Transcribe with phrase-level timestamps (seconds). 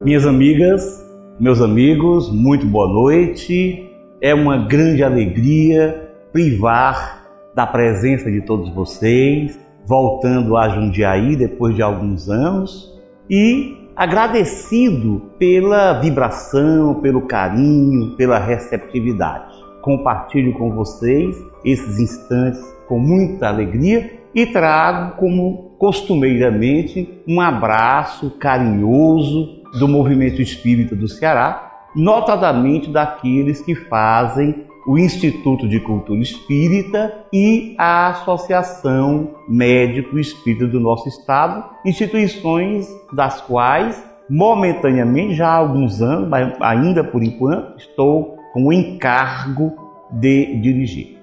[0.00, 1.04] Minhas amigas,
[1.40, 3.90] meus amigos, muito boa noite.
[4.22, 11.82] É uma grande alegria privar da presença de todos vocês, voltando a Jundiaí depois de
[11.82, 12.96] alguns anos
[13.28, 19.52] e agradecido pela vibração, pelo carinho, pela receptividade.
[19.82, 29.57] Compartilho com vocês esses instantes com muita alegria e trago, como costumeiramente, um abraço carinhoso
[29.78, 37.74] do movimento espírita do Ceará, notadamente daqueles que fazem o Instituto de Cultura Espírita e
[37.76, 46.28] a Associação Médico Espírita do nosso estado, instituições das quais, momentaneamente, já há alguns anos,
[46.28, 49.74] mas ainda por enquanto, estou com o encargo
[50.10, 51.18] de dirigir.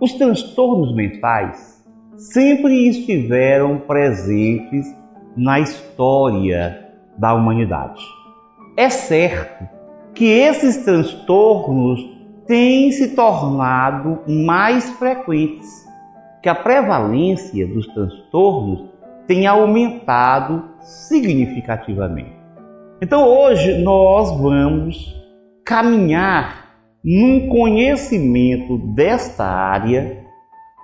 [0.00, 1.82] Os transtornos mentais
[2.16, 4.86] sempre estiveram presentes
[5.36, 8.02] na história da humanidade.
[8.76, 9.68] É certo
[10.14, 12.00] que esses transtornos
[12.46, 15.84] têm se tornado mais frequentes,
[16.42, 18.84] que a prevalência dos transtornos
[19.26, 22.36] tem aumentado significativamente.
[23.00, 25.14] Então hoje nós vamos
[25.64, 26.64] caminhar
[27.02, 30.23] num conhecimento desta área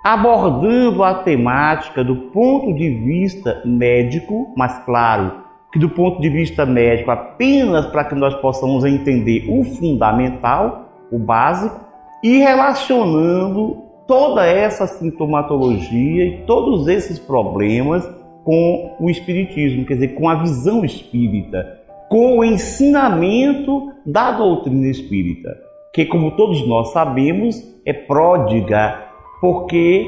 [0.03, 6.65] abordando a temática do ponto de vista médico, mas claro que do ponto de vista
[6.65, 11.79] médico apenas para que nós possamos entender o fundamental, o básico,
[12.23, 18.07] e relacionando toda essa sintomatologia e todos esses problemas
[18.43, 25.55] com o espiritismo, quer dizer, com a visão espírita, com o ensinamento da doutrina espírita,
[25.93, 27.55] que como todos nós sabemos,
[27.85, 29.10] é pródiga
[29.41, 30.05] porque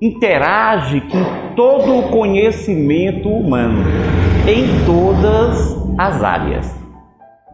[0.00, 3.84] interage com todo o conhecimento humano
[4.48, 6.74] em todas as áreas.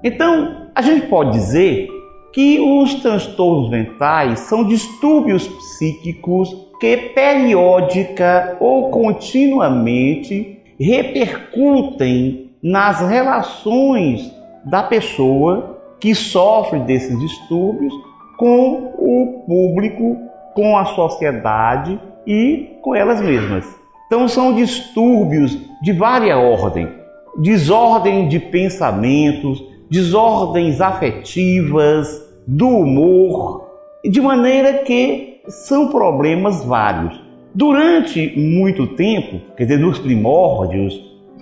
[0.05, 1.89] Então, a gente pode dizer
[2.33, 14.33] que os transtornos mentais são distúrbios psíquicos que periódica ou continuamente repercutem nas relações
[14.65, 17.93] da pessoa que sofre desses distúrbios
[18.37, 23.67] com o público com a sociedade e com elas mesmas.
[24.07, 26.89] Então são distúrbios de vária ordem,
[27.37, 33.67] desordem de pensamentos, desordens afetivas, do humor,
[34.03, 37.21] de maneira que são problemas vários.
[37.55, 40.95] Durante muito tempo, quer dizer, nos primórdios,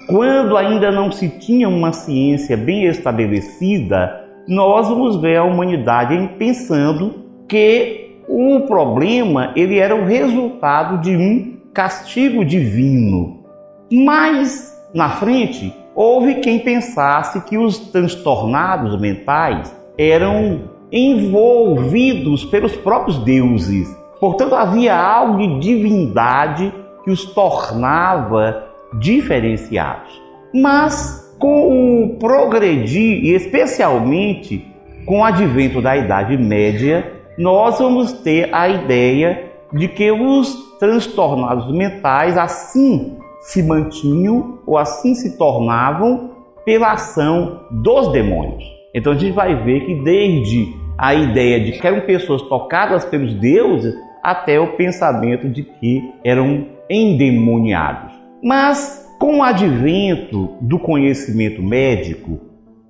[0.08, 7.22] quando ainda não se tinha uma ciência bem estabelecida, nós vamos ver a humanidade pensando
[7.48, 13.44] que o problema ele era o resultado de um castigo divino.
[13.90, 23.88] Mas na frente houve quem pensasse que os transtornados mentais eram envolvidos pelos próprios deuses.
[24.20, 26.72] Portanto, havia algo de divindade
[27.04, 28.64] que os tornava
[28.98, 30.22] diferenciados.
[30.54, 34.66] Mas com o progredir, e especialmente
[35.04, 41.72] com o advento da Idade Média, nós vamos ter a ideia de que os transtornados
[41.72, 46.30] mentais assim se mantinham ou assim se tornavam
[46.64, 48.64] pela ação dos demônios.
[48.94, 53.34] Então a gente vai ver que desde a ideia de que eram pessoas tocadas pelos
[53.34, 58.14] deuses até o pensamento de que eram endemoniados.
[58.42, 62.40] Mas com o advento do conhecimento médico,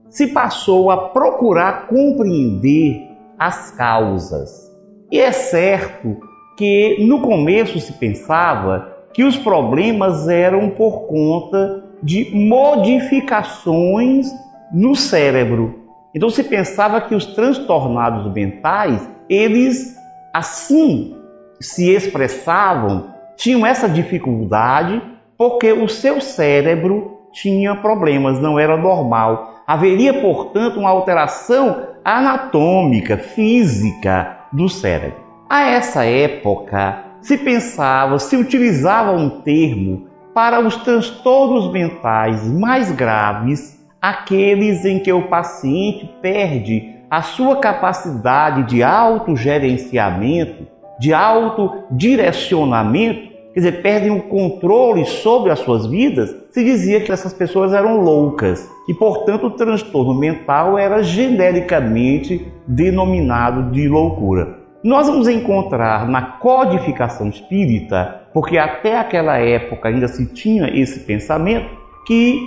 [0.09, 4.73] se passou a procurar compreender as causas.
[5.11, 6.19] E é certo
[6.57, 14.27] que no começo se pensava que os problemas eram por conta de modificações
[14.73, 15.85] no cérebro.
[16.15, 19.97] Então se pensava que os transtornados mentais, eles
[20.33, 21.17] assim
[21.61, 25.01] se expressavam, tinham essa dificuldade
[25.37, 29.54] porque o seu cérebro tinha problemas, não era normal.
[29.67, 35.25] Haveria, portanto, uma alteração anatômica, física do cérebro.
[35.49, 43.83] A essa época, se pensava, se utilizava um termo para os transtornos mentais mais graves,
[44.03, 50.67] aqueles em que o paciente perde a sua capacidade de autogerenciamento,
[50.99, 57.33] de autodirecionamento, quer dizer, perdem o controle sobre as suas vidas, se dizia que essas
[57.33, 64.59] pessoas eram loucas e, portanto, o transtorno mental era genericamente denominado de loucura.
[64.83, 71.71] Nós vamos encontrar na codificação espírita, porque até aquela época ainda se tinha esse pensamento,
[72.07, 72.39] que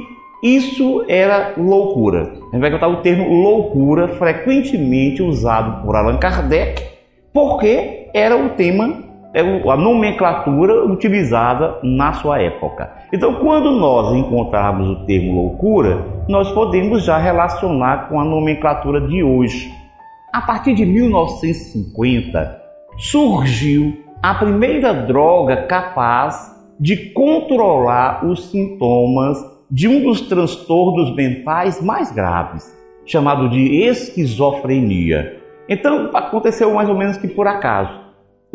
[0.42, 2.22] Isso era loucura.
[2.22, 6.84] A gente vai contar o termo loucura, frequentemente usado por Allan Kardec,
[7.34, 12.92] porque era o tema, a nomenclatura utilizada na sua época.
[13.14, 19.24] Então, quando nós encontrarmos o termo loucura, nós podemos já relacionar com a nomenclatura de
[19.24, 19.72] hoje.
[20.34, 22.62] A partir de 1950,
[22.98, 29.38] surgiu a primeira droga capaz de controlar os sintomas
[29.70, 32.76] de um dos transtornos mentais mais graves,
[33.06, 35.42] chamado de esquizofrenia.
[35.68, 38.07] Então, aconteceu mais ou menos que por acaso.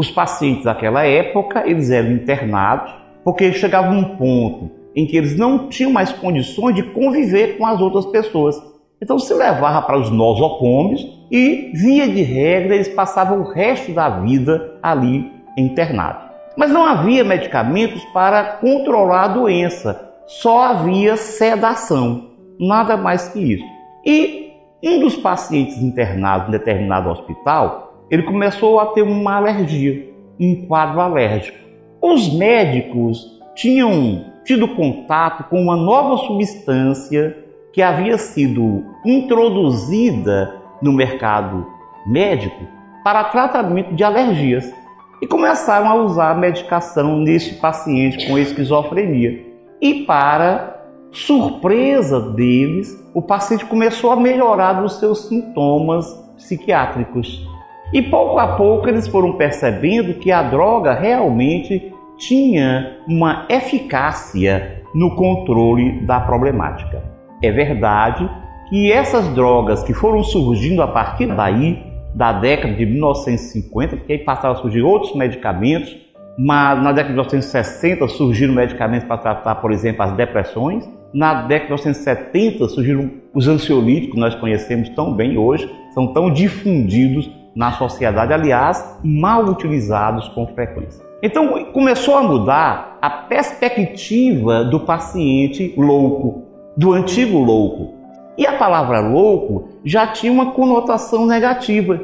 [0.03, 5.69] Os pacientes daquela época, eles eram internados, porque chegava um ponto em que eles não
[5.69, 8.61] tinham mais condições de conviver com as outras pessoas.
[9.01, 14.09] Então se levava para os nosocômios e, via de regra, eles passavam o resto da
[14.09, 16.25] vida ali internados.
[16.57, 23.65] Mas não havia medicamentos para controlar a doença, só havia sedação, nada mais que isso.
[24.05, 24.51] E
[24.83, 31.01] um dos pacientes internados em determinado hospital, ele começou a ter uma alergia, um quadro
[31.01, 31.59] alérgico.
[32.01, 37.37] Os médicos tinham tido contato com uma nova substância
[37.73, 41.67] que havia sido introduzida no mercado
[42.07, 42.67] médico
[43.05, 44.73] para tratamento de alergias
[45.21, 49.47] e começaram a usar a medicação neste paciente com esquizofrenia.
[49.81, 56.07] E para surpresa deles, o paciente começou a melhorar dos seus sintomas
[56.37, 57.47] psiquiátricos.
[57.93, 65.15] E pouco a pouco eles foram percebendo que a droga realmente tinha uma eficácia no
[65.15, 67.03] controle da problemática.
[67.43, 68.29] É verdade
[68.71, 71.83] que essas drogas que foram surgindo a partir daí
[72.15, 75.95] da década de 1950, porque aí passaram a surgir outros medicamentos,
[76.39, 80.89] mas na década de 1960 surgiram medicamentos para tratar, por exemplo, as depressões.
[81.13, 86.33] Na década de 1970 surgiram os ansiolíticos, que nós conhecemos tão bem hoje, são tão
[86.33, 91.05] difundidos na sociedade, aliás, mal utilizados com frequência.
[91.23, 96.43] Então começou a mudar a perspectiva do paciente louco,
[96.77, 97.95] do antigo louco.
[98.37, 102.01] E a palavra louco já tinha uma conotação negativa.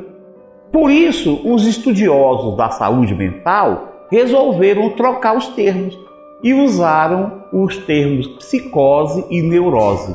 [0.70, 5.98] Por isso, os estudiosos da saúde mental resolveram trocar os termos
[6.42, 10.14] e usaram os termos psicose e neurose.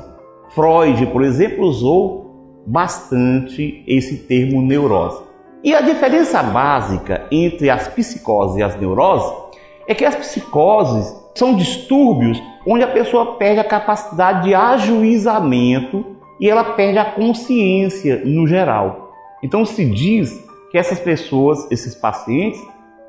[0.49, 2.22] Freud, por exemplo, usou
[2.65, 5.23] bastante esse termo neurose.
[5.63, 9.33] E a diferença básica entre as psicoses e as neuroses
[9.87, 16.05] é que as psicoses são distúrbios onde a pessoa perde a capacidade de ajuizamento
[16.39, 19.11] e ela perde a consciência no geral.
[19.41, 22.61] Então se diz que essas pessoas, esses pacientes,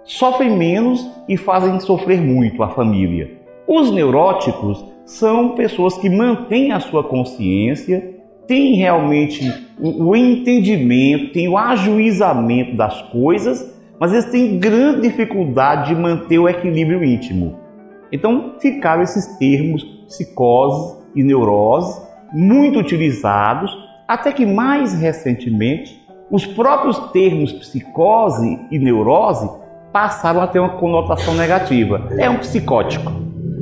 [0.05, 3.31] sofrem menos e fazem sofrer muito a família.
[3.67, 8.14] Os neuróticos são pessoas que mantêm a sua consciência,
[8.47, 16.01] têm realmente o entendimento, têm o ajuizamento das coisas, mas eles têm grande dificuldade de
[16.01, 17.59] manter o equilíbrio íntimo.
[18.13, 22.01] Então ficaram esses termos psicose e neurose
[22.33, 23.77] muito utilizados,
[24.07, 29.49] até que mais recentemente os próprios termos psicose e neurose
[29.93, 32.09] passaram a ter uma conotação negativa.
[32.19, 33.13] É um psicótico.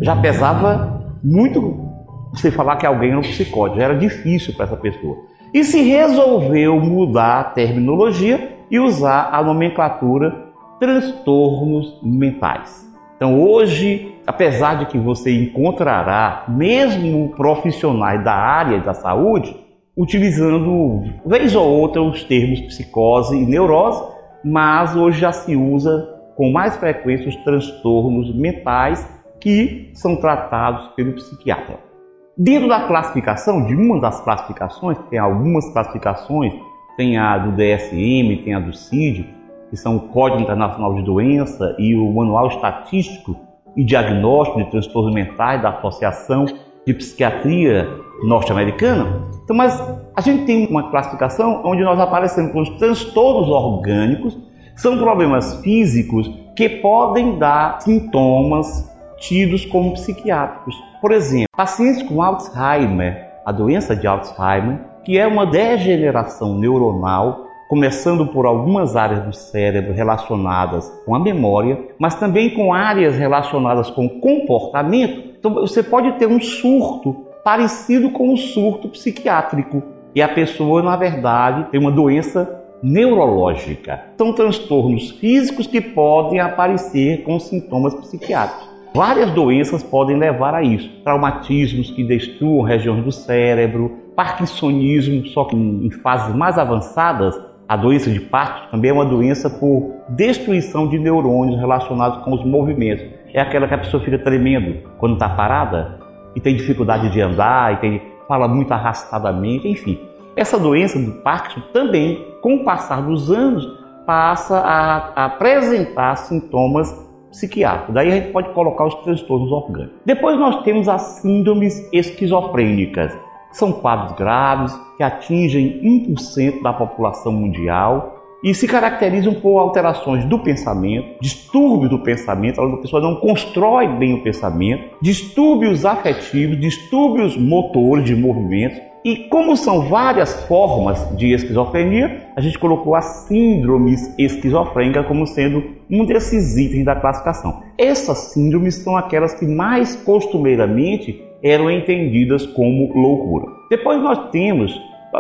[0.01, 1.92] Já pesava muito
[2.33, 5.19] você falar que alguém era um psicótico, já era difícil para essa pessoa.
[5.53, 12.91] E se resolveu mudar a terminologia e usar a nomenclatura transtornos mentais.
[13.17, 19.55] Então hoje, apesar de que você encontrará mesmo profissionais da área da saúde
[19.97, 24.03] utilizando vez ou outra os termos psicose e neurose,
[24.43, 29.07] mas hoje já se usa com mais frequência os transtornos mentais
[29.39, 31.92] que são tratados pelo psiquiatra.
[32.37, 36.55] Dentro da classificação, de uma das classificações, tem algumas classificações,
[36.97, 39.29] tem a do DSM, tem a do CID,
[39.69, 43.37] que são o Código Internacional de Doença e o Manual Estatístico
[43.77, 46.47] e Diagnóstico de Transtornos Mentais da Associação
[46.87, 47.87] de Psiquiatria
[48.23, 49.29] Norte-Americana.
[49.45, 49.79] Então, mas
[50.17, 54.39] a gente tem uma classificação onde nós aparecemos com os transtornos orgânicos,
[54.75, 58.91] são problemas físicos que podem dar sintomas
[59.23, 60.75] tidos como psiquiátricos.
[61.01, 68.27] Por exemplo, pacientes com Alzheimer, a doença de Alzheimer, que é uma degeneração neuronal começando
[68.27, 74.09] por algumas áreas do cérebro relacionadas com a memória, mas também com áreas relacionadas com
[74.21, 75.33] comportamento.
[75.39, 79.83] Então você pode ter um surto parecido com um surto psiquiátrico
[80.15, 84.03] e a pessoa, na verdade, tem uma doença neurológica.
[84.19, 88.72] São transtornos físicos que podem aparecer com sintomas psiquiátricos.
[88.95, 90.89] Várias doenças podem levar a isso.
[91.03, 97.35] Traumatismos que destruam regiões do cérebro, parkinsonismo, só que em fases mais avançadas,
[97.67, 102.45] a doença de Parkinson também é uma doença por destruição de neurônios relacionados com os
[102.45, 103.07] movimentos.
[103.33, 105.99] É aquela que a pessoa fica tremendo quando está parada
[106.37, 109.99] e tem dificuldade de andar, e tem, fala muito arrastadamente, enfim.
[110.37, 113.67] Essa doença do Parkinson também, com o passar dos anos,
[114.05, 117.95] passa a, a apresentar sintomas psiquiátricos.
[117.95, 120.01] Daí a gente pode colocar os transtornos orgânicos.
[120.05, 123.13] Depois nós temos as síndromes esquizofrênicas.
[123.51, 130.39] São quadros graves que atingem 1% da população mundial e se caracterizam por alterações do
[130.39, 138.05] pensamento, distúrbios do pensamento, a pessoa não constrói bem o pensamento, distúrbios afetivos, distúrbios motores
[138.05, 138.92] de movimentos.
[139.05, 145.65] E como são várias formas de esquizofrenia, a gente colocou as síndromes esquizofrênicas como sendo
[145.91, 147.65] um desses itens da classificação.
[147.77, 153.47] Essas síndromes são aquelas que mais costumeiramente eram entendidas como loucura.
[153.69, 154.73] Depois nós temos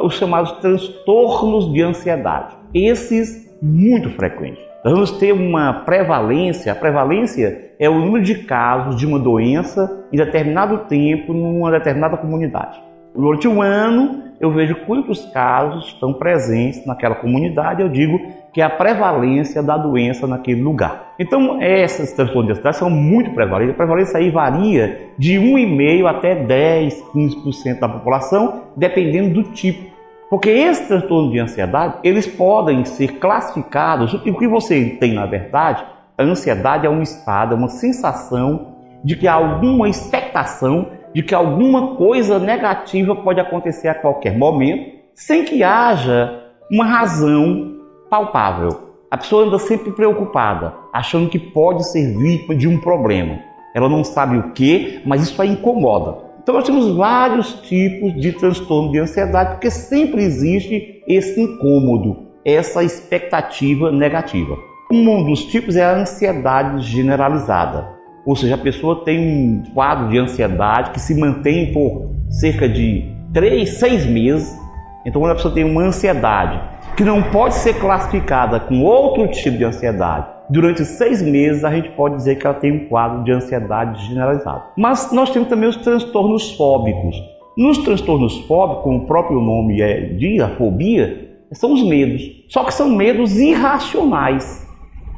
[0.04, 2.54] os chamados transtornos de ansiedade.
[2.72, 4.62] Esses muito frequentes.
[4.84, 10.06] Nós vamos ter uma prevalência, a prevalência é o número de casos de uma doença
[10.12, 12.91] em determinado tempo numa determinada comunidade.
[13.14, 18.18] Durante um ano, eu vejo quantos casos estão presentes naquela comunidade, eu digo
[18.52, 21.12] que é a prevalência da doença naquele lugar.
[21.18, 23.74] Então, essas transtornos de ansiedade são muito prevalentes.
[23.74, 29.92] A prevalência aí varia de 1,5% até 10, 15% da população, dependendo do tipo.
[30.28, 35.26] Porque esses transtornos de ansiedade, eles podem ser classificados, e o que você tem na
[35.26, 35.84] verdade,
[36.16, 38.72] a ansiedade é um estado, é uma sensação
[39.04, 44.92] de que há alguma expectação de que alguma coisa negativa pode acontecer a qualquer momento,
[45.14, 46.40] sem que haja
[46.70, 47.76] uma razão
[48.08, 48.92] palpável.
[49.10, 53.38] A pessoa anda sempre preocupada, achando que pode ser vítima de um problema.
[53.74, 56.32] Ela não sabe o que, mas isso a incomoda.
[56.42, 62.82] Então nós temos vários tipos de transtorno de ansiedade, porque sempre existe esse incômodo, essa
[62.82, 64.56] expectativa negativa.
[64.90, 68.01] Um dos tipos é a ansiedade generalizada.
[68.24, 73.10] Ou seja, a pessoa tem um quadro de ansiedade que se mantém por cerca de
[73.32, 74.58] 3, 6 meses.
[75.04, 76.60] Então, quando a pessoa tem uma ansiedade
[76.96, 81.90] que não pode ser classificada com outro tipo de ansiedade, durante seis meses a gente
[81.90, 84.62] pode dizer que ela tem um quadro de ansiedade generalizada.
[84.76, 87.16] Mas nós temos também os transtornos fóbicos.
[87.56, 92.22] Nos transtornos fóbicos, como o próprio nome é, diz, a fobia, são os medos.
[92.48, 94.66] Só que são medos irracionais.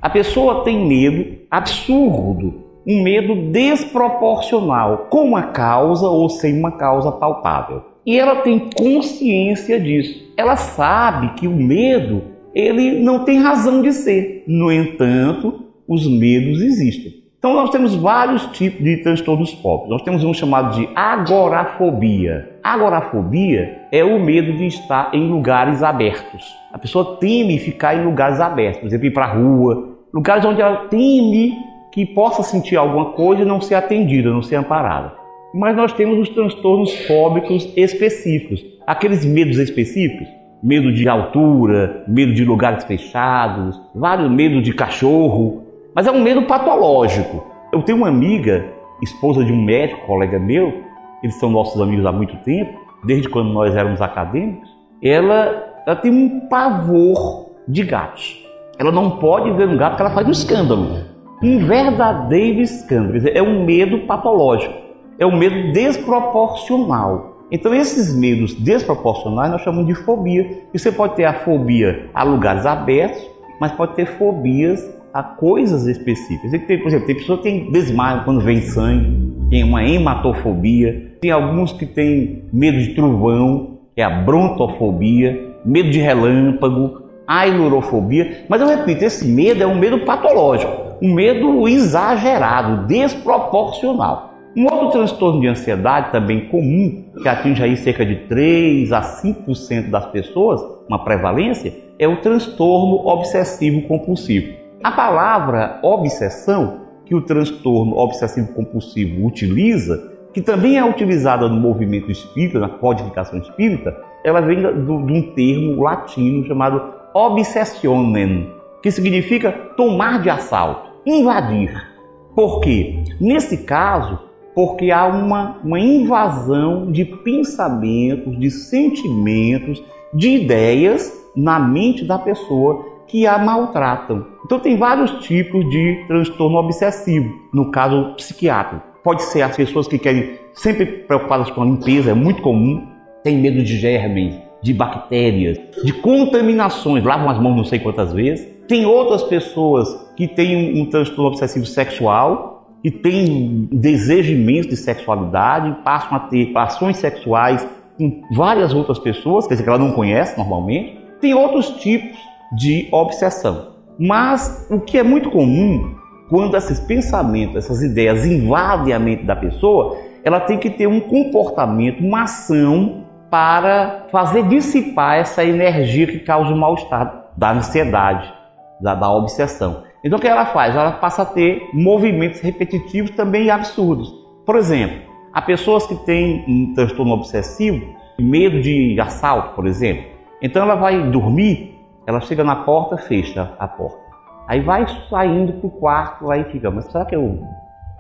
[0.01, 7.11] A pessoa tem medo absurdo um medo desproporcional, com uma causa ou sem uma causa
[7.11, 7.83] palpável.
[8.07, 10.33] E ela tem consciência disso.
[10.37, 12.23] Ela sabe que o medo,
[12.55, 14.45] ele não tem razão de ser.
[14.47, 17.25] No entanto, os medos existem.
[17.39, 19.91] Então nós temos vários tipos de transtornos fóbicos.
[19.91, 22.59] Nós temos um chamado de agorafobia.
[22.63, 26.57] Agorafobia é o medo de estar em lugares abertos.
[26.73, 30.63] A pessoa teme ficar em lugares abertos, por exemplo, ir para a rua, lugares onde
[30.63, 31.53] ela teme
[31.95, 35.13] que possa sentir alguma coisa e não ser atendida, não ser amparada.
[35.55, 40.27] Mas nós temos os transtornos fóbicos específicos, aqueles medos específicos,
[40.61, 45.63] medo de altura, medo de lugares fechados, vários medos de cachorro,
[45.95, 47.47] mas é um medo patológico.
[47.73, 48.67] Eu tenho uma amiga,
[49.01, 50.83] esposa de um médico, colega meu,
[51.23, 54.69] eles são nossos amigos há muito tempo, desde quando nós éramos acadêmicos,
[55.01, 58.45] ela, ela tem um pavor de gatos.
[58.81, 61.14] Ela não pode ver um gato porque ela faz um escândalo
[61.45, 63.21] um verdadeiro escândalo.
[63.29, 64.75] É um medo patológico,
[65.19, 67.35] é um medo desproporcional.
[67.51, 70.63] Então, esses medos desproporcionais nós chamamos de fobia.
[70.73, 73.23] E você pode ter a fobia a lugares abertos,
[73.61, 74.83] mas pode ter fobias
[75.13, 76.51] a coisas específicas.
[76.67, 81.31] Tem, por exemplo, tem pessoas que têm desmaio quando vem sangue, tem uma hematofobia, tem
[81.31, 88.45] alguns que têm medo de trovão, que é a brontofobia, medo de relâmpago, a ilurofobia.
[88.49, 94.33] Mas eu repito, esse medo é um medo patológico um medo exagerado, desproporcional.
[94.57, 99.91] Um outro transtorno de ansiedade também comum, que atinge aí cerca de 3 a 5%
[99.91, 104.55] das pessoas, uma prevalência, é o transtorno obsessivo compulsivo.
[104.83, 112.11] A palavra obsessão, que o transtorno obsessivo compulsivo utiliza, que também é utilizada no movimento
[112.11, 113.95] espírita, na codificação espírita,
[114.25, 116.81] ela vem de um termo latino chamado
[117.13, 118.51] obsessionem,
[118.83, 121.95] que significa tomar de assalto, invadir.
[122.35, 123.05] Por quê?
[123.21, 124.19] Nesse caso,
[124.55, 129.83] porque há uma, uma invasão de pensamentos, de sentimentos,
[130.13, 134.27] de ideias na mente da pessoa que a maltratam.
[134.45, 138.85] Então tem vários tipos de transtorno obsessivo, no caso psiquiátrico.
[139.03, 142.87] Pode ser as pessoas que querem sempre preocupadas com a limpeza, é muito comum,
[143.23, 148.49] tem medo de germes, de bactérias, de contaminações, lavam as mãos não sei quantas vezes.
[148.67, 154.77] Tem outras pessoas que têm um, um transtorno obsessivo sexual e têm desejo imenso de
[154.77, 157.67] sexualidade, passam a ter ações sexuais
[157.97, 160.99] com várias outras pessoas, quer dizer, que ela não conhece normalmente.
[161.21, 162.19] Tem outros tipos
[162.57, 163.75] de obsessão.
[163.99, 165.95] Mas o que é muito comum,
[166.29, 171.01] quando esses pensamentos, essas ideias invadem a mente da pessoa, ela tem que ter um
[171.01, 178.33] comportamento, uma ação para fazer dissipar essa energia que causa o mal-estar da ansiedade,
[178.81, 179.83] da, da obsessão.
[180.05, 180.77] Então o que ela faz?
[180.77, 184.13] Ela passa a ter movimentos repetitivos também absurdos.
[184.45, 184.99] Por exemplo,
[185.33, 187.87] há pessoas que têm um transtorno obsessivo,
[188.19, 190.05] medo de assalto, por exemplo.
[190.43, 194.05] Então ela vai dormir, ela chega na porta, fecha a porta.
[194.47, 197.43] Aí vai saindo para o quarto, aí fica, mas será que eu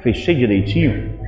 [0.01, 1.19] fechei direitinho?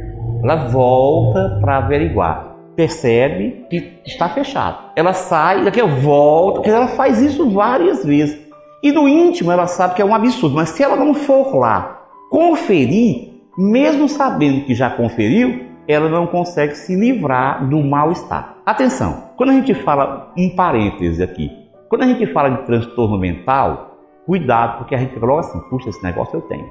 [0.42, 2.54] Ela volta para averiguar.
[2.76, 4.90] Percebe que está fechado.
[4.94, 8.45] Ela sai, daqui eu volto, porque ela faz isso várias vezes.
[8.82, 12.02] E no íntimo ela sabe que é um absurdo, mas se ela não for lá
[12.30, 18.56] conferir, mesmo sabendo que já conferiu, ela não consegue se livrar do mal-estar.
[18.66, 21.50] Atenção, quando a gente fala um parêntese aqui,
[21.88, 26.02] quando a gente fala de transtorno mental, cuidado, porque a gente fala assim, puxa, esse
[26.02, 26.70] negócio eu tenho.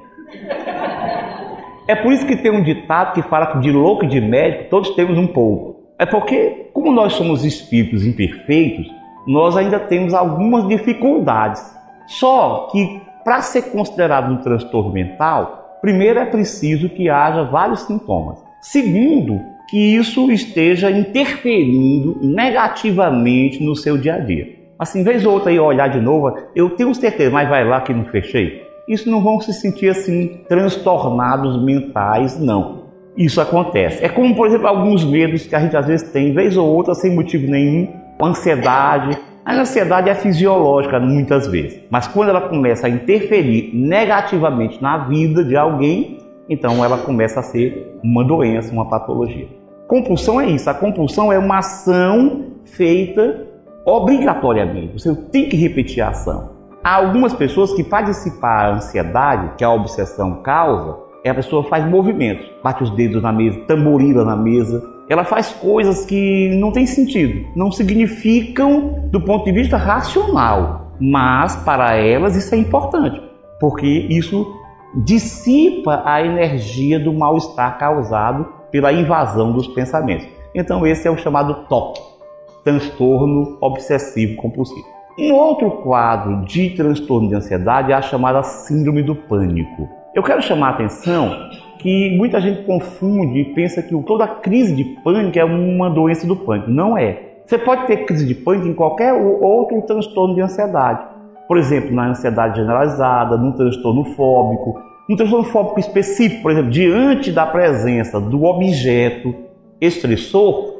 [1.88, 4.70] É por isso que tem um ditado que fala que de louco e de médico
[4.70, 5.76] todos temos um pouco.
[5.98, 8.86] É porque, como nós somos espíritos imperfeitos,
[9.26, 11.75] nós ainda temos algumas dificuldades.
[12.06, 18.38] Só que, para ser considerado um transtorno mental, primeiro é preciso que haja vários sintomas.
[18.60, 24.56] Segundo, que isso esteja interferindo negativamente no seu dia a dia.
[24.78, 27.92] Assim, vez ou outra aí olhar de novo, eu tenho certeza, mas vai lá que
[27.92, 28.62] não fechei.
[28.88, 32.86] Isso não vão se sentir assim transtornados mentais, não.
[33.16, 34.04] Isso acontece.
[34.04, 36.94] É como, por exemplo, alguns medos que a gente às vezes tem, vez ou outra,
[36.94, 37.88] sem motivo nenhum,
[38.22, 39.18] ansiedade.
[39.46, 45.44] A ansiedade é fisiológica muitas vezes, mas quando ela começa a interferir negativamente na vida
[45.44, 49.46] de alguém, então ela começa a ser uma doença, uma patologia.
[49.86, 50.68] Compulsão é isso.
[50.68, 53.46] A compulsão é uma ação feita
[53.84, 54.98] obrigatoriamente.
[54.98, 56.50] Você tem que repetir a ação.
[56.82, 61.84] Há algumas pessoas que, para dissipar a ansiedade que a obsessão causa, a pessoa faz
[61.84, 64.82] movimentos, bate os dedos na mesa, tamborila na mesa.
[65.08, 71.54] Ela faz coisas que não têm sentido, não significam do ponto de vista racional, mas
[71.56, 73.22] para elas isso é importante,
[73.60, 74.52] porque isso
[74.94, 80.26] dissipa a energia do mal-estar causado pela invasão dos pensamentos.
[80.54, 82.16] Então, esse é o chamado TOC
[82.64, 84.84] transtorno obsessivo compulsivo.
[85.16, 89.88] Um outro quadro de transtorno de ansiedade é a chamada síndrome do pânico.
[90.12, 94.84] Eu quero chamar a atenção que muita gente confunde e pensa que toda crise de
[95.02, 96.70] pânico é uma doença do pânico.
[96.70, 97.40] Não é.
[97.44, 101.06] Você pode ter crise de pânico em qualquer outro transtorno de ansiedade.
[101.46, 107.30] Por exemplo, na ansiedade generalizada, num transtorno fóbico, um transtorno fóbico específico, por exemplo, diante
[107.30, 109.32] da presença do objeto
[109.80, 110.74] estressor,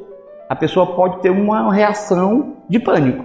[0.49, 3.23] a pessoa pode ter uma reação de pânico,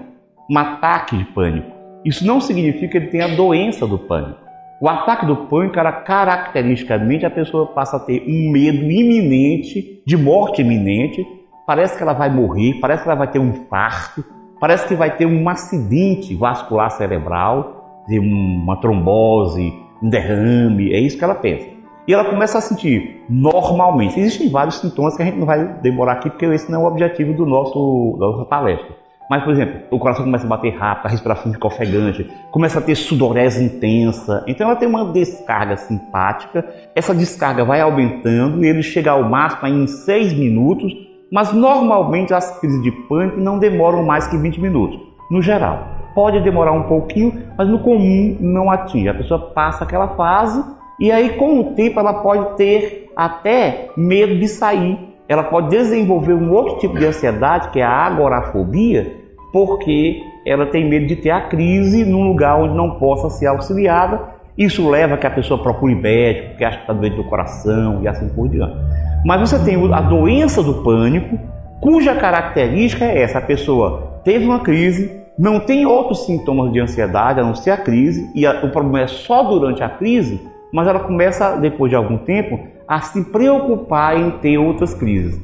[0.49, 1.73] um ataque de pânico.
[2.05, 4.39] Isso não significa que ele tenha a doença do pânico.
[4.83, 10.17] O ataque do pânico, era, caracteristicamente, a pessoa passa a ter um medo iminente, de
[10.17, 11.25] morte iminente,
[11.65, 14.25] parece que ela vai morrer, parece que ela vai ter um infarto,
[14.59, 21.23] parece que vai ter um acidente vascular cerebral, uma trombose, um derrame, é isso que
[21.23, 21.69] ela pensa.
[22.09, 24.19] E ela começa a sentir normalmente.
[24.19, 26.89] Existem vários sintomas que a gente não vai demorar aqui, porque esse não é o
[26.89, 29.02] objetivo do nosso, da nossa palestra.
[29.33, 32.83] Mas, por exemplo, o coração começa a bater rápido, a respiração fica ofegante, começa a
[32.83, 34.45] ter sudorese intensa.
[34.47, 36.63] Então ela tem uma descarga simpática.
[36.95, 40.93] Essa descarga vai aumentando e ele chega ao máximo em 6 minutos,
[41.31, 45.89] mas normalmente as crises de pânico não demoram mais que 20 minutos, no geral.
[46.15, 49.09] Pode demorar um pouquinho, mas no comum não atinge.
[49.09, 50.63] A pessoa passa aquela fase
[51.01, 54.99] e aí, com o tempo, ela pode ter até medo de sair.
[55.27, 59.22] Ela pode desenvolver um outro tipo de ansiedade, que é a agorafobia,
[59.53, 64.21] porque ela tem medo de ter a crise num lugar onde não possa ser auxiliada.
[64.57, 68.01] Isso leva a que a pessoa procure médico, porque acha que está doente do coração
[68.03, 68.77] e assim por diante.
[69.25, 71.39] Mas você tem a doença do pânico,
[71.81, 77.41] cuja característica é essa: a pessoa teve uma crise, não tem outros sintomas de ansiedade
[77.41, 80.41] a não ser a crise, e a, o problema é só durante a crise
[80.73, 85.39] mas ela começa, depois de algum tempo, a se preocupar em ter outras crises.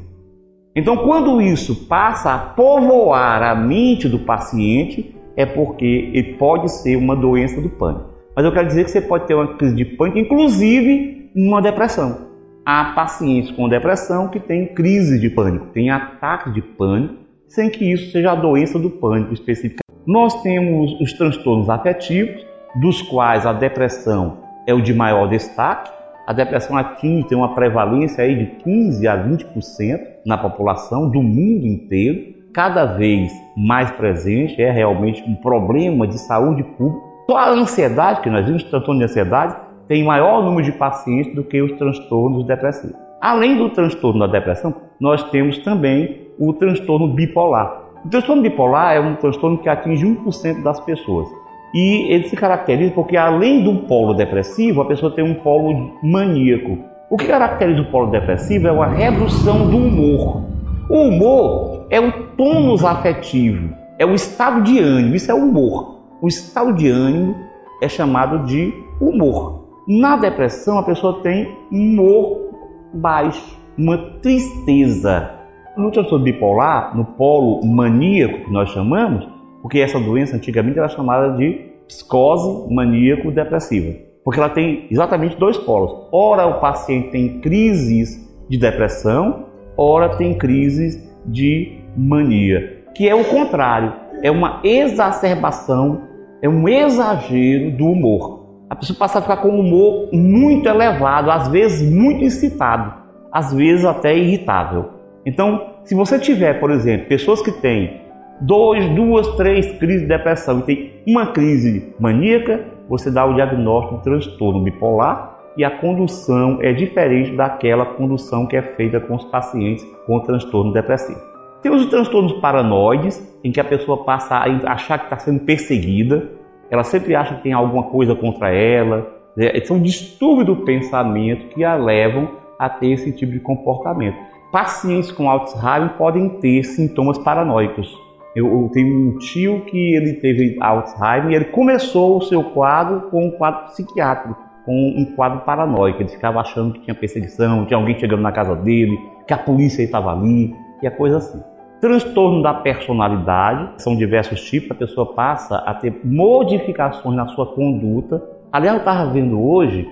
[0.79, 6.95] Então, quando isso passa a povoar a mente do paciente, é porque ele pode ser
[6.95, 8.11] uma doença do pânico.
[8.33, 12.29] Mas eu quero dizer que você pode ter uma crise de pânico, inclusive uma depressão.
[12.65, 17.15] Há pacientes com depressão que têm crise de pânico, têm ataques de pânico,
[17.45, 19.81] sem que isso seja a doença do pânico específica.
[20.07, 22.45] Nós temos os transtornos afetivos,
[22.79, 25.91] dos quais a depressão é o de maior destaque.
[26.29, 31.65] A depressão atinge, tem uma prevalência aí de 15 a 20% na população do mundo
[31.65, 37.03] inteiro, cada vez mais presente, é realmente um problema de saúde pública.
[37.27, 39.55] Só a ansiedade, que nós vimos, transtorno de ansiedade,
[39.87, 42.95] tem maior número de pacientes do que os transtornos depressivos.
[43.19, 47.85] Além do transtorno da depressão, nós temos também o transtorno bipolar.
[48.05, 51.27] O transtorno bipolar é um transtorno que atinge 1% das pessoas.
[51.73, 56.79] E ele se caracteriza porque, além do polo depressivo, a pessoa tem um polo maníaco.
[57.09, 60.43] O que caracteriza o polo depressivo é uma redução do humor.
[60.89, 65.99] O humor é o tônus afetivo, é o estado de ânimo, isso é humor.
[66.21, 67.35] O estado de ânimo
[67.81, 69.65] é chamado de humor.
[69.87, 72.49] Na depressão, a pessoa tem humor
[72.93, 75.31] baixo, uma tristeza.
[75.77, 79.27] No transtorno bipolar, no polo maníaco que nós chamamos,
[79.61, 86.07] porque essa doença antigamente era chamada de psicose maníaco-depressiva, porque ela tem exatamente dois polos.
[86.11, 93.25] Ora o paciente tem crises de depressão, ora tem crises de mania, que é o
[93.25, 96.03] contrário, é uma exacerbação,
[96.41, 98.39] é um exagero do humor.
[98.69, 102.93] A pessoa passa a ficar com um humor muito elevado, às vezes muito excitado,
[103.31, 104.91] às vezes até irritável.
[105.25, 108.01] Então, se você tiver, por exemplo, pessoas que têm
[108.41, 113.97] dois, duas, três crises de depressão e tem uma crise maníaca, você dá o diagnóstico
[113.97, 119.25] de transtorno bipolar e a condução é diferente daquela condução que é feita com os
[119.25, 121.19] pacientes com transtorno depressivo.
[121.61, 126.29] Tem os transtornos paranoides, em que a pessoa passa a achar que está sendo perseguida,
[126.71, 129.51] ela sempre acha que tem alguma coisa contra ela, né?
[129.65, 134.17] são distúrbios do pensamento que a levam a ter esse tipo de comportamento.
[134.51, 137.93] Pacientes com Alzheimer podem ter sintomas paranoicos,
[138.39, 143.09] eu, eu, tenho um tio que ele teve Alzheimer e ele começou o seu quadro
[143.09, 146.01] com um quadro psiquiátrico, com um quadro paranoico.
[146.01, 149.83] Ele ficava achando que tinha perseguição, tinha alguém chegando na casa dele, que a polícia
[149.83, 151.41] estava ali, e a coisa assim.
[151.81, 158.21] Transtorno da personalidade, são diversos tipos, a pessoa passa a ter modificações na sua conduta.
[158.51, 159.87] Aliás, eu estava vendo hoje,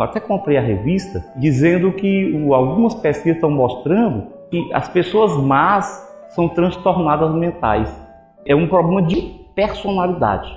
[0.00, 6.48] até comprei a revista, dizendo que algumas pesquisas estão mostrando que as pessoas más são
[6.48, 7.94] transtornadas mentais.
[8.46, 9.22] É um problema de
[9.54, 10.54] personalidade.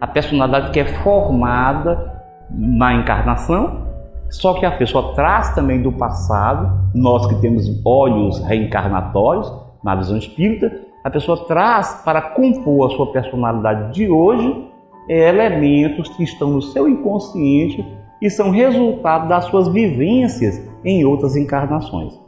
[0.00, 2.20] A personalidade que é formada
[2.50, 3.86] na encarnação,
[4.30, 10.16] só que a pessoa traz também do passado, nós que temos olhos reencarnatórios, na visão
[10.16, 14.68] espírita, a pessoa traz para compor a sua personalidade de hoje
[15.08, 17.84] elementos que estão no seu inconsciente
[18.20, 22.18] e são resultado das suas vivências em outras encarnações.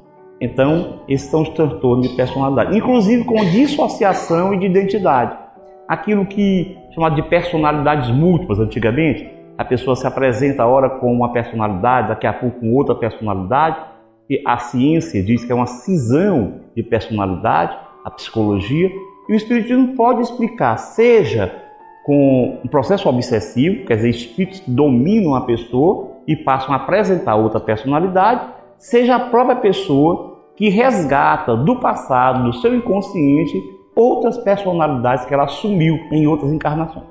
[0.43, 5.39] Então, esses são os transtornos de personalidade, inclusive com dissociação e de identidade.
[5.87, 12.09] Aquilo que chamado de personalidades múltiplas antigamente, a pessoa se apresenta ora com uma personalidade,
[12.09, 13.77] daqui a pouco com outra personalidade,
[14.29, 18.91] e a ciência diz que é uma cisão de personalidade, a psicologia,
[19.29, 21.55] e o espiritismo pode explicar, seja
[22.05, 27.37] com um processo obsessivo, quer dizer, espíritos que dominam a pessoa e passam a apresentar
[27.37, 28.45] outra personalidade,
[28.77, 30.32] seja a própria pessoa
[30.63, 33.61] que resgata do passado, do seu inconsciente,
[33.97, 37.05] outras personalidades que ela assumiu em outras encarnações.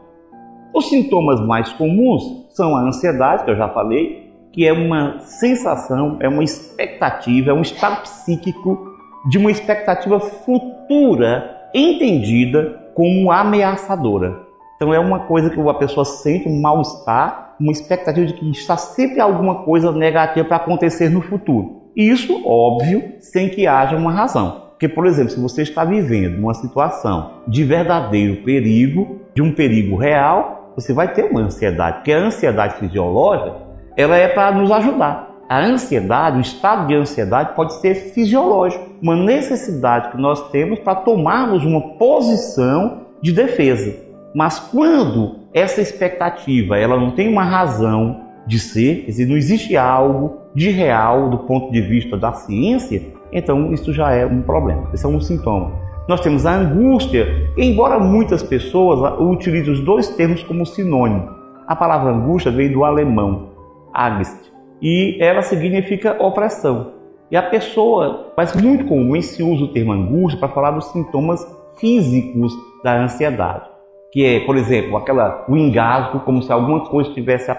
[0.74, 6.16] Os sintomas mais comuns são a ansiedade, que eu já falei, que é uma sensação,
[6.22, 8.90] é uma expectativa, é um estado psíquico
[9.28, 14.48] de uma expectativa futura entendida como ameaçadora.
[14.78, 18.78] Então é uma coisa que a pessoa sente um mal-estar, uma expectativa de que está
[18.78, 21.81] sempre alguma coisa negativa para acontecer no futuro.
[21.96, 24.62] Isso, óbvio, sem que haja uma razão.
[24.72, 29.96] Porque, por exemplo, se você está vivendo uma situação de verdadeiro perigo, de um perigo
[29.96, 31.98] real, você vai ter uma ansiedade.
[31.98, 33.58] Porque a ansiedade fisiológica,
[33.96, 35.30] ela é para nos ajudar.
[35.48, 40.96] A ansiedade, o estado de ansiedade pode ser fisiológico, uma necessidade que nós temos para
[40.96, 43.94] tomarmos uma posição de defesa.
[44.34, 49.78] Mas quando essa expectativa ela não tem uma razão de ser, quer dizer, não existe
[49.78, 53.02] algo de real do ponto de vista da ciência,
[53.32, 55.72] então isso já é um problema, esse é um sintoma.
[56.08, 61.30] Nós temos a angústia, embora muitas pessoas utilizem os dois termos como sinônimo.
[61.68, 63.50] A palavra angústia veio do alemão,
[63.96, 64.52] Angst,
[64.82, 66.94] e ela significa opressão.
[67.30, 71.46] E a pessoa, faz muito comum se usa o termo angústia para falar dos sintomas
[71.78, 72.52] físicos
[72.84, 73.70] da ansiedade.
[74.12, 77.50] que é, por exemplo, aquela, o engasgo, como se alguma coisa estivesse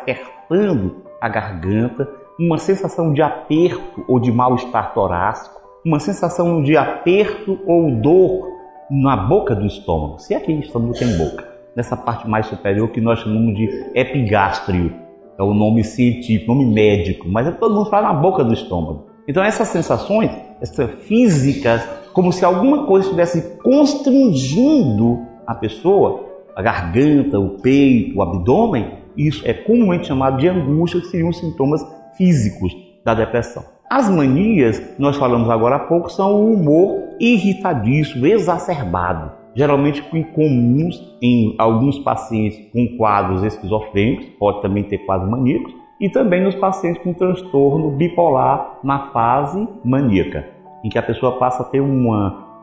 [0.53, 7.59] apertando a garganta, uma sensação de aperto ou de mal-estar torácico, uma sensação de aperto
[7.67, 8.49] ou dor
[8.91, 12.91] na boca do estômago, se é que o estômago tem boca, nessa parte mais superior
[12.91, 14.93] que nós chamamos de epigástrio,
[15.39, 19.07] é o nome científico, nome médico, mas é todo mundo fala na boca do estômago.
[19.27, 27.39] Então essas sensações, essas físicas, como se alguma coisa estivesse constrangindo a pessoa, a garganta,
[27.39, 31.85] o peito, o abdômen, isso é comumente chamado de angústia, que seriam sintomas
[32.17, 32.73] físicos
[33.05, 33.65] da depressão.
[33.91, 41.55] As manias, nós falamos agora há pouco, são o humor irritadiço, exacerbado, geralmente incomuns em
[41.59, 47.13] alguns pacientes com quadros esquizofrênicos, pode também ter quadros maníacos, e também nos pacientes com
[47.13, 50.49] transtorno bipolar na fase maníaca,
[50.83, 52.09] em que a pessoa passa a ter um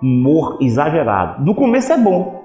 [0.02, 1.46] humor exagerado.
[1.46, 2.44] No começo é bom,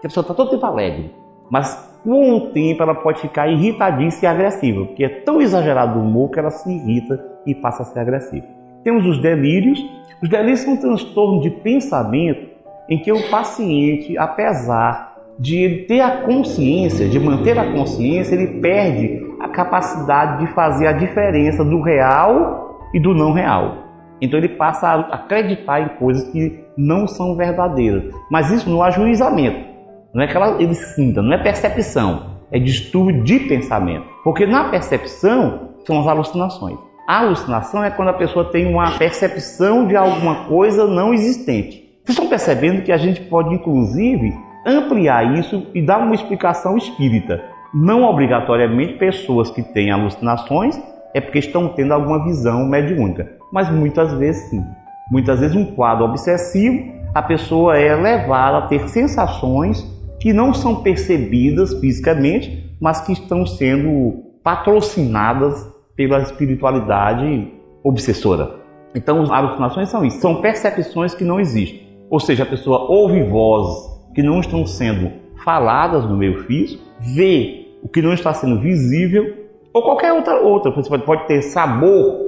[0.00, 1.10] que a pessoa está todo tempo alegre,
[1.50, 6.02] mas com o tempo ela pode ficar irritadiça e agressiva, porque é tão exagerado o
[6.02, 8.46] humor que ela se irrita e passa a ser agressiva.
[8.84, 9.84] Temos os delírios.
[10.22, 12.46] Os delírios são um transtorno de pensamento
[12.88, 18.60] em que o paciente, apesar de ele ter a consciência, de manter a consciência, ele
[18.60, 23.78] perde a capacidade de fazer a diferença do real e do não real.
[24.22, 28.14] Então ele passa a acreditar em coisas que não são verdadeiras.
[28.30, 29.75] Mas isso no ajuizamento.
[30.14, 34.06] Não é que ela, sinta, não é percepção, é distúrbio de pensamento.
[34.24, 36.78] Porque na percepção são as alucinações.
[37.06, 41.86] A alucinação é quando a pessoa tem uma percepção de alguma coisa não existente.
[42.04, 44.34] Vocês estão percebendo que a gente pode, inclusive,
[44.66, 47.42] ampliar isso e dar uma explicação espírita.
[47.72, 50.80] Não obrigatoriamente pessoas que têm alucinações
[51.14, 54.64] é porque estão tendo alguma visão mediúnica, mas muitas vezes sim.
[55.10, 59.82] Muitas vezes um quadro obsessivo, a pessoa é levada a ter sensações
[60.26, 67.52] que não são percebidas fisicamente, mas que estão sendo patrocinadas pela espiritualidade
[67.84, 68.56] obsessora.
[68.92, 71.80] Então, as alucinações são isso, são percepções que não existem.
[72.10, 75.12] Ou seja, a pessoa ouve vozes que não estão sendo
[75.44, 79.32] faladas no meio físico, vê o que não está sendo visível,
[79.72, 80.72] ou qualquer outra outra.
[80.72, 82.18] Você pode ter sabor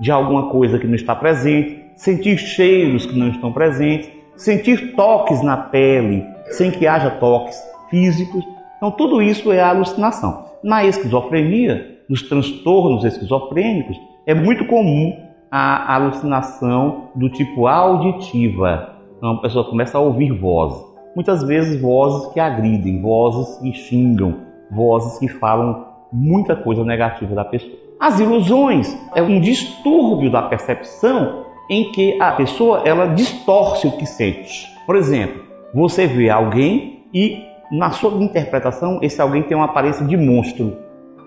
[0.00, 5.44] de alguma coisa que não está presente, sentir cheiros que não estão presentes, sentir toques
[5.44, 8.44] na pele sem que haja toques físicos.
[8.76, 10.46] Então, tudo isso é alucinação.
[10.62, 15.16] Na esquizofrenia, nos transtornos esquizofrênicos, é muito comum
[15.50, 18.96] a alucinação do tipo auditiva.
[19.16, 20.84] Então, a pessoa começa a ouvir vozes.
[21.14, 24.34] Muitas vezes vozes que agridem, vozes que xingam,
[24.70, 27.72] vozes que falam muita coisa negativa da pessoa.
[27.98, 34.04] As ilusões é um distúrbio da percepção em que a pessoa ela distorce o que
[34.04, 34.66] sente.
[34.84, 35.45] Por exemplo,
[35.76, 40.74] você vê alguém e na sua interpretação esse alguém tem uma aparência de monstro.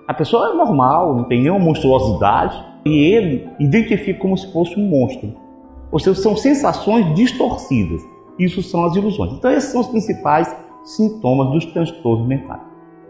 [0.07, 4.89] A pessoa é normal, não tem nenhuma monstruosidade e ele identifica como se fosse um
[4.89, 5.35] monstro.
[5.91, 8.01] Ou seja, são sensações distorcidas.
[8.39, 9.33] Isso são as ilusões.
[9.33, 10.51] Então esses são os principais
[10.83, 12.61] sintomas dos transtornos mentais.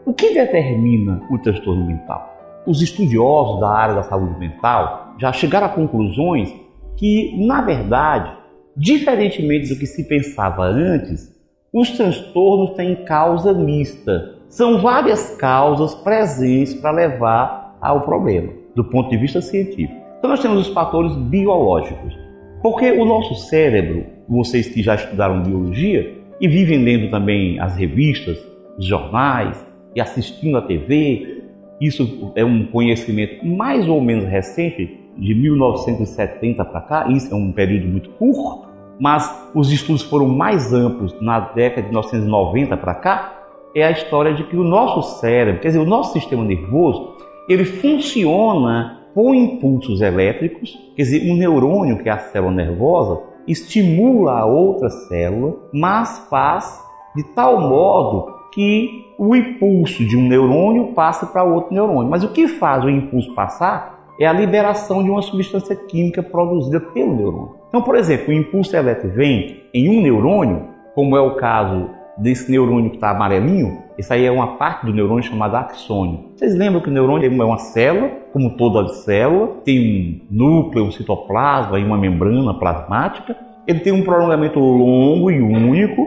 [0.05, 2.35] O que determina o transtorno mental?
[2.67, 6.53] Os estudiosos da área da saúde mental já chegaram a conclusões
[6.97, 8.38] que, na verdade,
[8.79, 11.37] Diferentemente do que se pensava antes,
[11.73, 14.37] os transtornos têm causa mista.
[14.47, 19.93] São várias causas presentes para levar ao problema, do ponto de vista científico.
[20.17, 22.17] Então, nós temos os fatores biológicos.
[22.63, 28.37] Porque o nosso cérebro, vocês que já estudaram biologia e vivem lendo também as revistas,
[28.77, 29.61] os jornais
[29.93, 31.43] e assistindo à TV,
[31.81, 37.51] isso é um conhecimento mais ou menos recente, de 1970 para cá, isso é um
[37.51, 38.68] período muito curto,
[38.99, 43.35] mas os estudos foram mais amplos na década de 1990 para cá,
[43.73, 47.15] é a história de que o nosso cérebro, quer dizer, o nosso sistema nervoso,
[47.47, 54.39] ele funciona com impulsos elétricos, quer dizer, um neurônio, que é a célula nervosa, estimula
[54.39, 56.83] a outra célula, mas faz
[57.15, 62.09] de tal modo que o impulso de um neurônio passa para outro neurônio.
[62.09, 66.79] Mas o que faz o impulso passar é a liberação de uma substância química produzida
[66.79, 67.55] pelo neurônio.
[67.69, 72.51] Então, por exemplo, o impulso elétrico vem em um neurônio, como é o caso desse
[72.51, 76.31] neurônio que está amarelinho, essa aí é uma parte do neurônio chamada axônio.
[76.35, 80.91] Vocês lembram que o neurônio é uma célula, como toda célula, tem um núcleo, um
[80.91, 83.35] citoplasma e uma membrana plasmática.
[83.67, 86.05] Ele tem um prolongamento longo e único,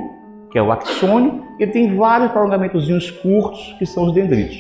[0.51, 4.57] que é o axônio, e tem vários prolongamentos curtos, que são os dendritos.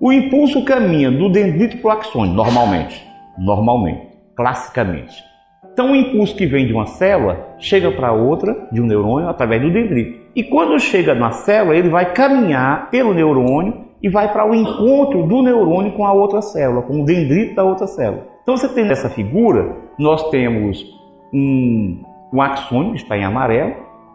[0.00, 3.04] O impulso caminha do dendrito para o axônio, normalmente.
[3.36, 4.06] Normalmente,
[4.36, 5.24] classicamente.
[5.72, 9.60] Então, o impulso que vem de uma célula chega para outra, de um neurônio, através
[9.60, 10.20] do dendrito.
[10.36, 15.26] E quando chega na célula, ele vai caminhar pelo neurônio e vai para o encontro
[15.26, 18.24] do neurônio com a outra célula, com o dendrito da outra célula.
[18.42, 20.84] Então, você tem essa figura, nós temos
[21.34, 23.74] um, um axônio, que está em amarelo,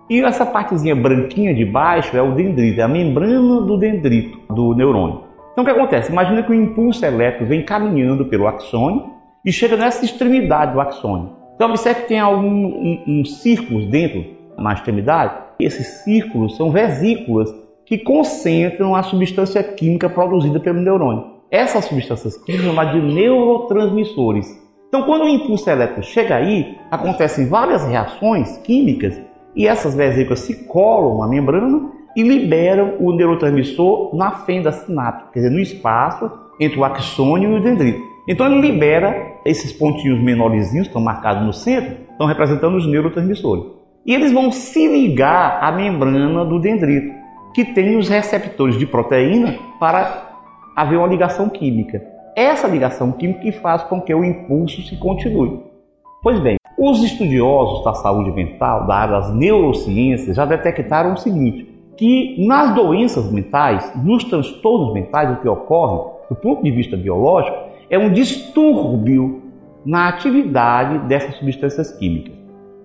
[0.10, 4.74] e essa partezinha branquinha de baixo é o dendrito, é a membrana do dendrito do
[4.74, 5.33] neurônio.
[5.54, 6.12] Então, o que acontece?
[6.12, 9.13] Imagina que o impulso elétrico vem caminhando pelo axônio
[9.46, 11.44] e chega nessa extremidade do axônio.
[11.56, 14.26] Então observe que tem alguns um, um círculos dentro
[14.58, 15.36] na extremidade.
[15.60, 17.54] Esses círculos são vesículas
[17.86, 21.34] que concentram a substância química produzida pelo neurônio.
[21.52, 24.63] Essas substâncias químicas são chamadas de neurotransmissores.
[24.88, 29.20] Então, quando o impulso elétrico chega aí, acontecem várias reações químicas
[29.56, 35.39] e essas vesículas se colam na membrana e liberam o neurotransmissor na fenda sináptica, quer
[35.39, 38.02] dizer, no espaço entre o axônio e o dendrito.
[38.28, 43.65] Então ele libera esses pontinhos menorzinhos, que estão marcados no centro, estão representando os neurotransmissores.
[44.06, 47.13] E eles vão se ligar à membrana do dendrito,
[47.54, 50.30] que tem os receptores de proteína para
[50.76, 52.02] haver uma ligação química.
[52.36, 55.60] Essa ligação química faz com que o impulso se continue.
[56.21, 61.72] Pois bem, os estudiosos da saúde mental, da área das neurociências, já detectaram o seguinte,
[61.97, 67.58] que nas doenças mentais, nos transtornos mentais, o que ocorre, do ponto de vista biológico,
[67.89, 69.41] é um distúrbio
[69.86, 72.34] na atividade dessas substâncias químicas.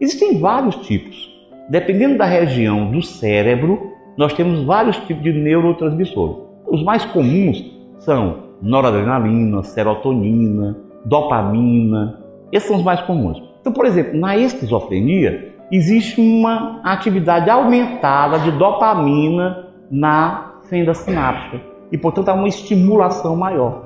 [0.01, 1.29] Existem vários tipos.
[1.68, 6.37] Dependendo da região do cérebro, nós temos vários tipos de neurotransmissores.
[6.66, 7.64] Os mais comuns
[7.99, 12.23] são noradrenalina, serotonina, dopamina.
[12.51, 13.42] Esses são os mais comuns.
[13.61, 21.99] Então, por exemplo, na esquizofrenia, existe uma atividade aumentada de dopamina na fenda sináptica e,
[21.99, 23.85] portanto, há uma estimulação maior.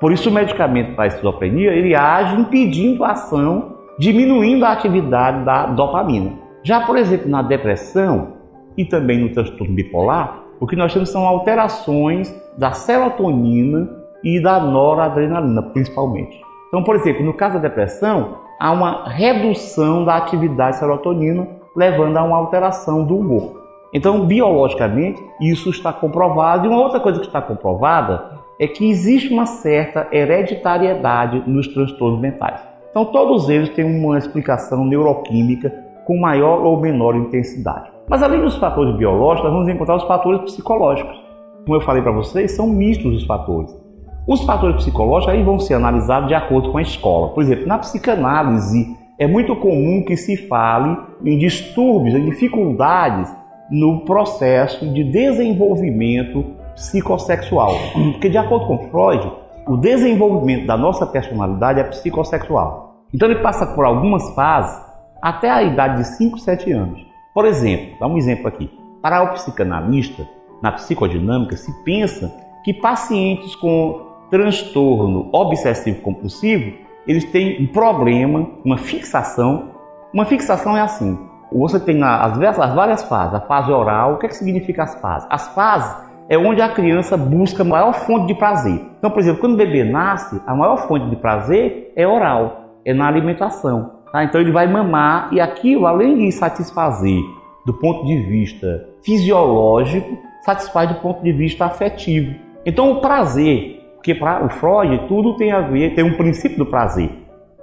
[0.00, 5.44] Por isso, o medicamento para a esquizofrenia ele age impedindo a ação, diminuindo a atividade
[5.44, 6.32] da dopamina.
[6.62, 8.34] Já, por exemplo, na depressão
[8.76, 13.88] e também no transtorno bipolar, o que nós temos são alterações da serotonina
[14.22, 16.40] e da noradrenalina, principalmente.
[16.68, 21.46] Então, por exemplo, no caso da depressão, há uma redução da atividade serotonina,
[21.76, 23.62] levando a uma alteração do humor.
[23.92, 26.64] Então, biologicamente, isso está comprovado.
[26.64, 32.18] E uma outra coisa que está comprovada é que existe uma certa hereditariedade nos transtornos
[32.22, 32.58] mentais.
[32.90, 35.70] Então, todos eles têm uma explicação neuroquímica
[36.06, 37.90] com maior ou menor intensidade.
[38.08, 41.22] Mas além dos fatores biológicos, nós vamos encontrar os fatores psicológicos.
[41.66, 43.83] Como eu falei para vocês, são mistos os fatores.
[44.26, 47.34] Os fatores psicológicos aí vão ser analisados de acordo com a escola.
[47.34, 53.30] Por exemplo, na psicanálise é muito comum que se fale em distúrbios, em dificuldades
[53.70, 56.42] no processo de desenvolvimento
[56.74, 57.74] psicossexual.
[57.92, 59.30] Porque, de acordo com Freud,
[59.68, 63.04] o desenvolvimento da nossa personalidade é psicossexual.
[63.12, 64.82] Então, ele passa por algumas fases
[65.20, 67.06] até a idade de 5, 7 anos.
[67.34, 68.70] Por exemplo, dá um exemplo aqui.
[69.02, 70.26] Para o psicanalista,
[70.62, 72.34] na psicodinâmica, se pensa
[72.64, 79.70] que pacientes com transtorno obsessivo compulsivo, eles têm um problema, uma fixação.
[80.12, 81.16] Uma fixação é assim:
[81.52, 83.34] você tem as, as várias fases.
[83.36, 85.28] A fase oral, o que, é que significa as fases?
[85.30, 88.80] As fases é onde a criança busca a maior fonte de prazer.
[88.98, 92.92] Então, por exemplo, quando o bebê nasce, a maior fonte de prazer é oral, é
[92.92, 93.92] na alimentação.
[94.10, 94.24] Tá?
[94.24, 97.20] Então ele vai mamar e aquilo, além de satisfazer
[97.64, 102.34] do ponto de vista fisiológico, satisfaz do ponto de vista afetivo.
[102.66, 103.73] Então o prazer,
[104.04, 107.10] porque para o Freud tudo tem a ver, tem um princípio do prazer.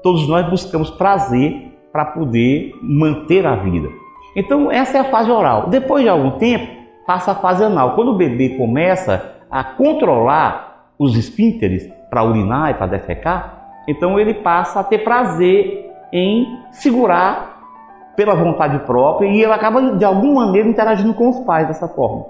[0.01, 3.89] Todos nós buscamos prazer para poder manter a vida.
[4.35, 5.69] Então essa é a fase oral.
[5.69, 6.65] Depois de algum tempo,
[7.05, 7.93] passa a fase anal.
[7.93, 14.33] Quando o bebê começa a controlar os esfínteres para urinar e para defecar, então ele
[14.33, 17.61] passa a ter prazer em segurar
[18.15, 22.25] pela vontade própria e ele acaba de alguma maneira interagindo com os pais dessa forma.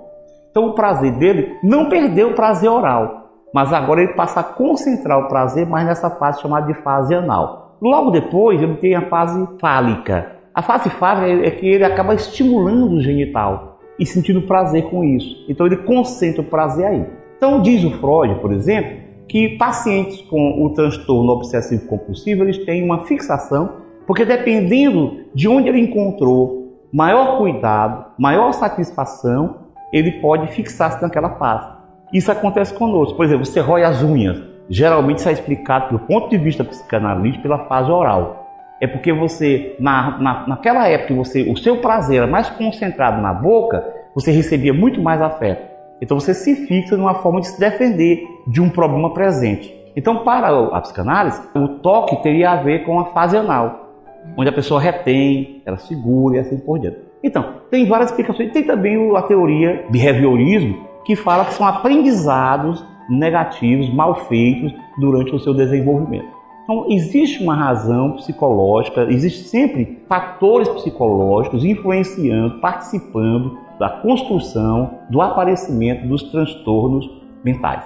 [0.49, 3.20] Então o prazer dele não perdeu o prazer oral,
[3.53, 7.77] mas agora ele passa a concentrar o prazer mais nessa fase chamada de fase anal.
[7.81, 10.35] Logo depois ele tem a fase fálica.
[10.53, 15.45] A fase fálica é que ele acaba estimulando o genital e sentindo prazer com isso.
[15.49, 17.05] Então ele concentra o prazer aí.
[17.37, 22.83] Então diz o Freud, por exemplo, que pacientes com o transtorno obsessivo compulsivo eles têm
[22.83, 29.61] uma fixação, porque dependendo de onde ele encontrou maior cuidado, maior satisfação,
[29.93, 31.80] ele pode fixar-se naquela fase.
[32.13, 33.15] Isso acontece conosco.
[33.15, 34.41] Por exemplo, você rói as unhas.
[34.69, 38.41] Geralmente isso é explicado do ponto de vista psicanalítico pela fase oral
[38.81, 43.31] é porque você, na, na, naquela época, você, o seu prazer era mais concentrado na
[43.31, 43.85] boca,
[44.15, 45.69] você recebia muito mais afeto.
[46.01, 49.71] Então você se fixa numa forma de se defender de um problema presente.
[49.95, 53.89] Então, para a psicanálise, o toque teria a ver com a fase anal.
[54.37, 56.97] onde a pessoa retém, ela segura e assim por diante.
[57.23, 58.51] Então, tem várias explicações.
[58.51, 65.39] Tem também a teoria behaviorismo, que fala que são aprendizados negativos, mal feitos durante o
[65.39, 66.41] seu desenvolvimento.
[66.63, 76.07] Então, existe uma razão psicológica, existe sempre fatores psicológicos influenciando, participando da construção, do aparecimento
[76.07, 77.09] dos transtornos
[77.43, 77.83] mentais.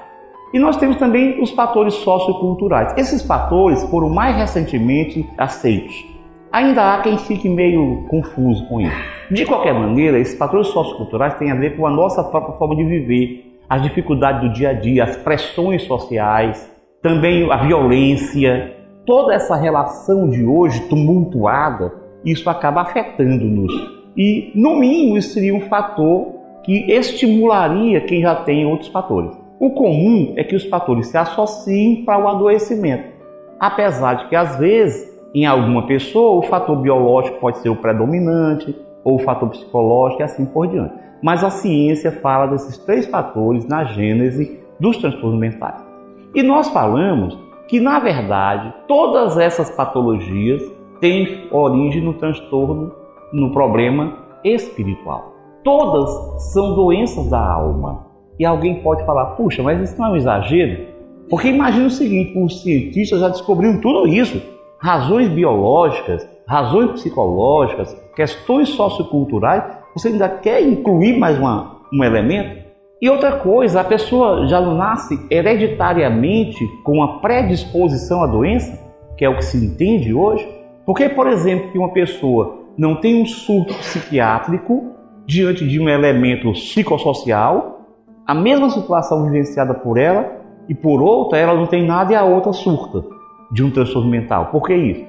[0.53, 2.93] E nós temos também os fatores socioculturais.
[2.97, 6.14] Esses fatores foram mais recentemente aceitos.
[6.55, 8.95] Ainda há quem fique meio confuso com isso.
[9.29, 12.85] De qualquer maneira, esses fatores socioculturais têm a ver com a nossa própria forma de
[12.85, 18.73] viver, as dificuldades do dia a dia, as pressões sociais, também a violência,
[19.05, 21.91] toda essa relação de hoje tumultuada,
[22.23, 23.73] isso acaba afetando-nos.
[24.15, 29.37] E, no mínimo, isso seria um fator que estimularia quem já tem outros fatores.
[29.59, 33.09] O comum é que os fatores se associem para o adoecimento,
[33.59, 38.73] apesar de que, às vezes, em alguma pessoa, o fator biológico pode ser o predominante,
[39.03, 40.93] ou o fator psicológico e assim por diante.
[41.21, 45.83] Mas a ciência fala desses três fatores na gênese dos transtornos mentais.
[46.33, 50.61] E nós falamos que, na verdade, todas essas patologias
[50.99, 52.93] têm origem no transtorno,
[53.33, 55.33] no problema espiritual.
[55.63, 58.05] Todas são doenças da alma.
[58.39, 60.85] E alguém pode falar, puxa, mas isso não é um exagero?
[61.29, 64.54] Porque imagina o seguinte, os cientistas já descobriram tudo isso.
[64.85, 69.63] Razões biológicas, razões psicológicas, questões socioculturais,
[69.95, 72.63] você ainda quer incluir mais uma, um elemento?
[73.01, 78.79] E outra coisa, a pessoa já nasce hereditariamente com uma predisposição à doença,
[79.17, 80.47] que é o que se entende hoje.
[80.85, 84.91] Porque, por exemplo, que uma pessoa não tem um surto psiquiátrico
[85.25, 87.87] diante de um elemento psicossocial,
[88.27, 90.31] a mesma situação vivenciada por ela
[90.69, 93.14] e por outra, ela não tem nada e a outra surta
[93.51, 94.47] de um transtorno mental.
[94.47, 95.05] Por que isso?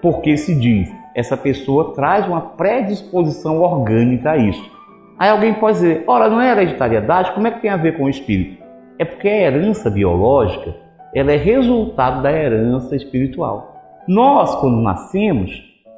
[0.00, 4.70] Porque se diz, essa pessoa traz uma predisposição orgânica a isso.
[5.18, 7.32] Aí alguém pode dizer, ora, não é hereditariedade?
[7.32, 8.62] Como é que tem a ver com o espírito?
[8.98, 10.74] É porque a herança biológica
[11.14, 13.76] ela é resultado da herança espiritual.
[14.06, 15.50] Nós, quando nascemos,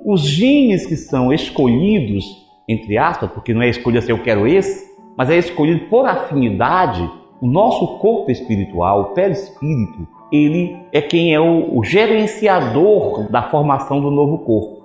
[0.04, 2.24] os genes que são escolhidos,
[2.68, 7.08] entre aspas, porque não é escolha se eu quero esse, mas é escolhido por afinidade,
[7.40, 14.00] o nosso corpo espiritual, o perispírito, ele é quem é o, o gerenciador da formação
[14.00, 14.82] do novo corpo.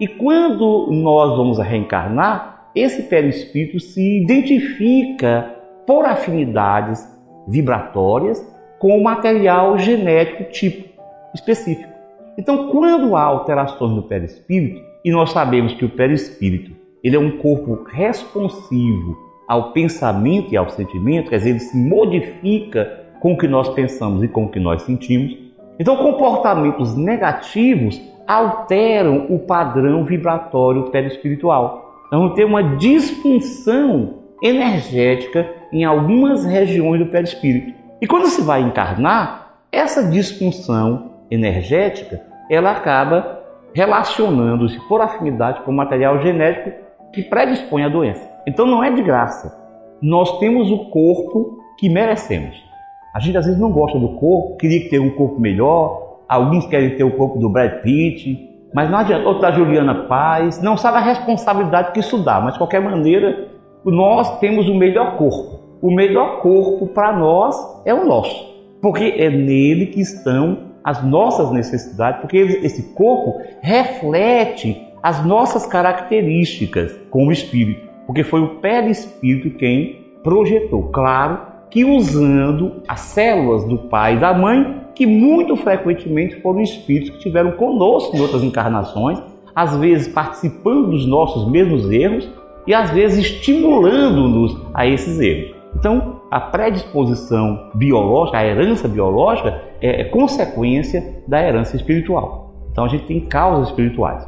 [0.00, 5.54] E quando nós vamos reencarnar, esse perispírito se identifica
[5.86, 7.06] por afinidades
[7.46, 8.44] vibratórias
[8.78, 10.88] com o material genético tipo
[11.34, 11.92] específico.
[12.36, 16.72] Então, quando há alterações no perispírito, e nós sabemos que o perispírito
[17.02, 23.07] ele é um corpo responsivo ao pensamento e ao sentimento, quer dizer, ele se modifica
[23.20, 25.36] com o que nós pensamos e com o que nós sentimos.
[25.78, 32.06] Então, comportamentos negativos alteram o padrão vibratório perispiritual.
[32.10, 37.74] Vamos ter uma disfunção energética em algumas regiões do perispírito.
[38.00, 43.42] E quando se vai encarnar, essa disfunção energética ela acaba
[43.74, 46.72] relacionando-se por afinidade com o material genético
[47.12, 48.28] que predispõe à doença.
[48.46, 49.56] Então não é de graça.
[50.00, 52.67] Nós temos o corpo que merecemos.
[53.14, 56.96] A gente às vezes não gosta do corpo, queria ter um corpo melhor, alguns querem
[56.96, 59.26] ter o corpo do Brad Pitt, mas não adianta.
[59.26, 63.48] Outro da Juliana Paz, não sabe a responsabilidade que isso dá, mas de qualquer maneira,
[63.84, 65.58] nós temos o melhor corpo.
[65.80, 67.56] O melhor corpo para nós
[67.86, 74.86] é o nosso, porque é nele que estão as nossas necessidades, porque esse corpo reflete
[75.02, 80.90] as nossas características como espírito, porque foi o perispírito quem projetou.
[80.90, 87.10] Claro que usando as células do pai e da mãe que muito frequentemente foram espíritos
[87.10, 89.22] que tiveram conosco em outras encarnações,
[89.54, 92.28] às vezes participando dos nossos mesmos erros
[92.66, 95.56] e às vezes estimulando-nos a esses erros.
[95.76, 102.52] Então, a predisposição biológica, a herança biológica, é, é consequência da herança espiritual.
[102.72, 104.26] Então, a gente tem causas espirituais.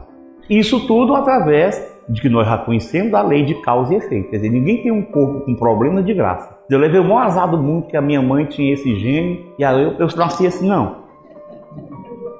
[0.49, 4.31] Isso tudo através de que nós já conhecemos a lei de causa e efeito.
[4.31, 6.60] Quer dizer, ninguém tem um corpo com problema de graça.
[6.71, 9.65] Eu levei o maior azar do mundo que a minha mãe tinha esse gene e
[9.65, 11.01] aí eu, eu nasci assim, não.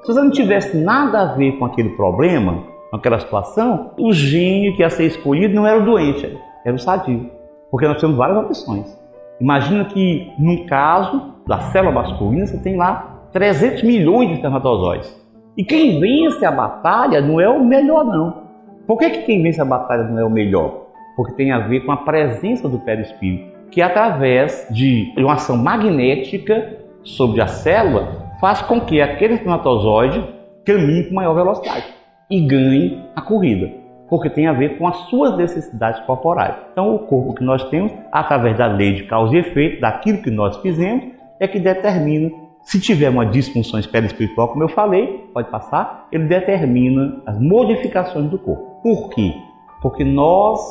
[0.03, 4.73] Se você não tivesse nada a ver com aquele problema, com aquela situação, o gene
[4.73, 7.29] que ia ser escolhido não era o doente, era o sadio.
[7.69, 8.97] Porque nós temos várias opções.
[9.41, 15.13] Imagina que, num caso da célula masculina, você tem lá 300 milhões de espermatozoides.
[15.57, 18.43] E quem vence a batalha não é o melhor, não.
[18.87, 20.85] Por que, que quem vence a batalha não é o melhor?
[21.17, 26.77] Porque tem a ver com a presença do perispírito que através de uma ação magnética
[27.03, 30.23] sobre a célula faz com que aquele espermatozoide
[30.65, 31.85] caminhe com maior velocidade.
[32.29, 33.69] e ganhe a corrida,
[34.09, 36.55] porque tem a ver com as suas necessidades corporais.
[36.71, 40.31] Então, o corpo que nós temos, através da lei de causa e efeito, daquilo que
[40.31, 41.03] nós fizemos,
[41.41, 42.31] é que determina
[42.63, 48.37] se tiver uma disfunção espiritual, como eu falei, pode passar, ele determina as modificações do
[48.37, 48.81] corpo.
[48.81, 49.33] Por quê?
[49.81, 50.61] Porque nós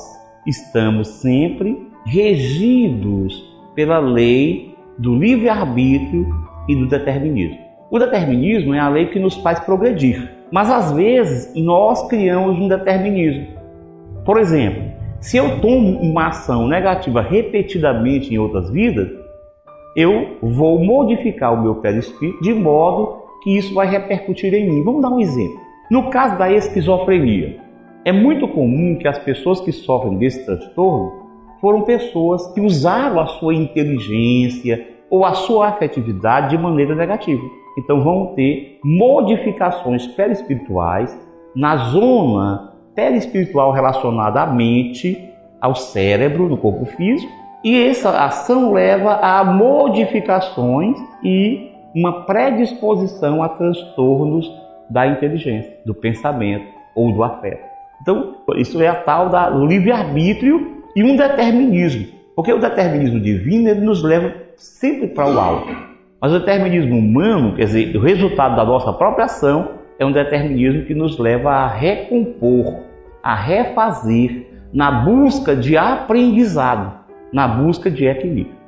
[0.47, 3.41] estamos sempre regidos
[3.73, 6.27] pela lei do livre-arbítrio
[6.69, 7.57] e do determinismo.
[7.89, 12.67] O determinismo é a lei que nos faz progredir, mas às vezes nós criamos um
[12.67, 13.47] determinismo.
[14.25, 14.83] Por exemplo,
[15.21, 19.09] se eu tomo uma ação negativa repetidamente em outras vidas,
[19.95, 24.83] eu vou modificar o meu perispírito de modo que isso vai repercutir em mim.
[24.83, 25.61] Vamos dar um exemplo.
[25.89, 27.61] No caso da esquizofrenia,
[28.05, 31.20] é muito comum que as pessoas que sofrem desse transtorno
[31.61, 37.43] foram pessoas que usaram a sua inteligência ou a sua afetividade de maneira negativa.
[37.79, 41.17] Então vão ter modificações perispirituais
[41.55, 45.19] na zona perispiritual relacionada à mente,
[45.61, 47.33] ao cérebro, no corpo físico,
[47.63, 54.51] e essa ação leva a modificações e uma predisposição a transtornos
[54.89, 57.69] da inteligência, do pensamento ou do afeto.
[58.01, 62.07] Então, isso é a tal da livre-arbítrio e um determinismo.
[62.35, 65.75] Porque o determinismo divino ele nos leva sempre para o alto.
[66.21, 70.85] Mas o determinismo humano, quer dizer, o resultado da nossa própria ação, é um determinismo
[70.85, 72.81] que nos leva a recompor,
[73.23, 77.01] a refazer, na busca de aprendizado
[77.33, 78.59] na busca de equilíbrio.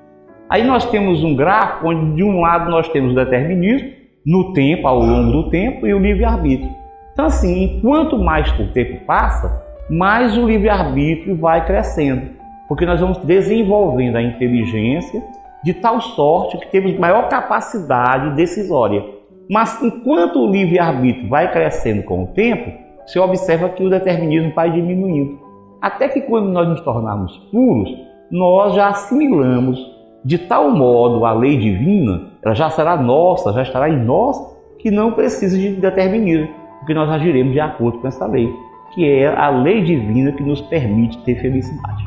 [0.49, 3.91] Aí nós temos um gráfico onde de um lado nós temos o determinismo
[4.25, 6.71] no tempo, ao longo do tempo, e o livre-arbítrio.
[7.13, 9.63] Então assim, enquanto mais o tempo passa,
[9.93, 12.31] mais o livre-arbítrio vai crescendo,
[12.67, 15.23] porque nós vamos desenvolvendo a inteligência
[15.63, 19.05] de tal sorte que temos maior capacidade decisória.
[19.51, 22.73] Mas enquanto o livre-arbítrio vai crescendo com o tempo,
[23.07, 25.39] você observa que o determinismo vai diminuindo.
[25.79, 27.91] Até que quando nós nos tornarmos puros,
[28.31, 29.79] nós já assimilamos
[30.25, 34.39] de tal modo a lei divina, ela já será nossa, já estará em nós,
[34.79, 38.51] que não precisa de determinismo, porque nós agiremos de acordo com essa lei,
[38.95, 42.05] que é a lei divina que nos permite ter felicidade.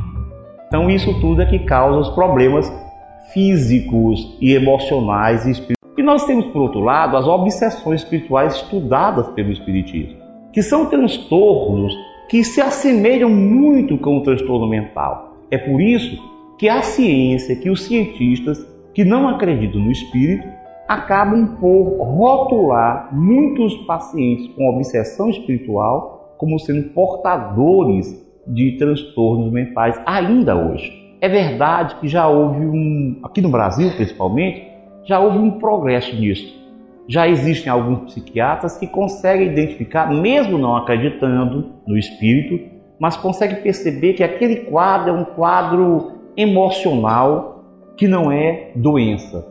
[0.67, 2.71] Então, isso tudo é que causa os problemas
[3.33, 5.75] físicos e emocionais e espirituais.
[5.97, 10.17] E nós temos, por outro lado, as obsessões espirituais estudadas pelo Espiritismo,
[10.51, 11.93] que são transtornos
[12.29, 16.21] que se assemelham muito com o transtorno mental é por isso
[16.57, 20.47] que a ciência, que os cientistas que não acreditam no espírito,
[20.87, 30.55] acabam por rotular muitos pacientes com obsessão espiritual como sendo portadores de transtornos mentais ainda
[30.55, 30.91] hoje.
[31.21, 34.67] É verdade que já houve um, aqui no Brasil principalmente,
[35.03, 36.53] já houve um progresso nisso.
[37.07, 42.59] Já existem alguns psiquiatras que conseguem identificar, mesmo não acreditando no espírito,
[42.99, 47.63] mas consegue perceber que aquele quadro é um quadro emocional
[47.95, 49.45] que não é doença.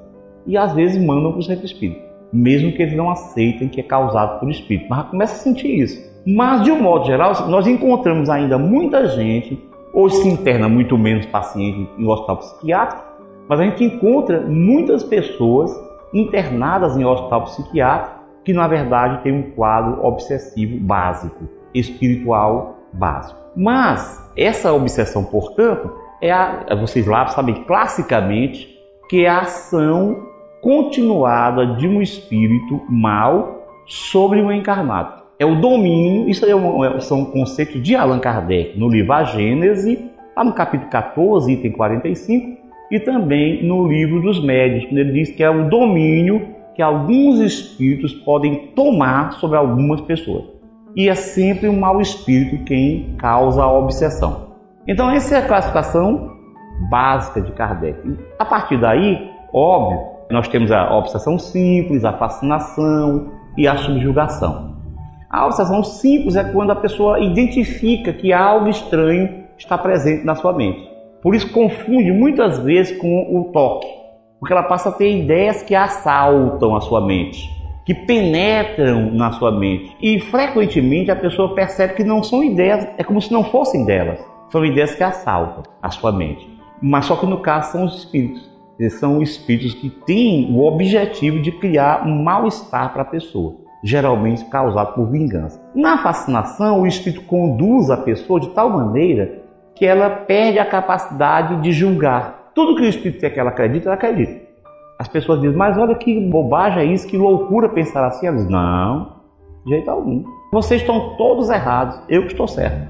[0.47, 3.85] E às vezes mandam para o centro espírita, mesmo que eles não aceitem que é
[3.85, 4.87] causado por espírito.
[4.91, 6.14] Mas começa a sentir isso.
[6.27, 9.63] Mas de um modo geral, nós encontramos ainda muita gente,
[9.93, 13.05] hoje se interna muito menos paciente em hospital psiquiátrico,
[13.49, 15.71] mas a gente encontra muitas pessoas
[16.13, 23.41] internadas em hospital psiquiátrico que na verdade tem um quadro obsessivo básico, espiritual básico.
[23.57, 28.69] Mas essa obsessão, portanto, é a, vocês lá sabem classicamente
[29.09, 30.27] que é a ação
[30.61, 35.24] continuada de um espírito mal sobre o encarnado.
[35.39, 39.25] É o domínio, isso é um, é, são conceitos de Allan Kardec no livro A
[39.25, 45.13] Gênese, lá no capítulo 14, item 45, e também no livro dos médios, quando ele
[45.13, 50.55] diz que é o domínio que alguns espíritos podem tomar sobre algumas pessoas
[50.97, 54.55] e é sempre um mau espírito quem causa a obsessão.
[54.87, 56.31] Então, essa é a classificação
[56.91, 57.99] básica de Kardec.
[58.39, 64.74] A partir daí, óbvio, nós temos a obsessão simples, a fascinação e a subjugação.
[65.35, 70.53] A obsessão simples é quando a pessoa identifica que algo estranho está presente na sua
[70.53, 70.89] mente.
[71.21, 73.89] Por isso confunde muitas vezes com o toque,
[74.39, 77.53] porque ela passa a ter ideias que assaltam a sua mente
[77.85, 79.95] que penetram na sua mente.
[80.01, 84.25] E frequentemente a pessoa percebe que não são ideias, é como se não fossem delas.
[84.51, 86.49] São ideias que assaltam a sua mente.
[86.81, 88.49] Mas só que no caso são os espíritos.
[88.79, 94.47] Eles são espíritos que têm o objetivo de criar um mal-estar para a pessoa, geralmente
[94.47, 95.61] causado por vingança.
[95.75, 99.43] Na fascinação, o espírito conduz a pessoa de tal maneira
[99.75, 102.51] que ela perde a capacidade de julgar.
[102.55, 104.43] Tudo que o espírito quer que ela acredita, ela acredita.
[104.99, 108.27] As pessoas dizem, mas olha que bobagem é isso, que loucura pensar assim.
[108.27, 109.17] Elas não,
[109.67, 110.25] de jeito algum.
[110.51, 112.89] Vocês estão todos errados, eu que estou certo.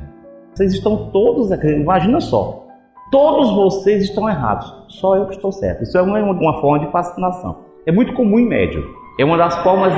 [0.55, 1.72] Vocês estão todos errados.
[1.72, 2.66] Imagina só.
[3.11, 5.82] Todos vocês estão errados, só eu que estou certo.
[5.82, 7.59] Isso é uma, uma forma de fascinação.
[7.86, 8.84] É muito comum em médium.
[9.18, 9.92] É uma das formas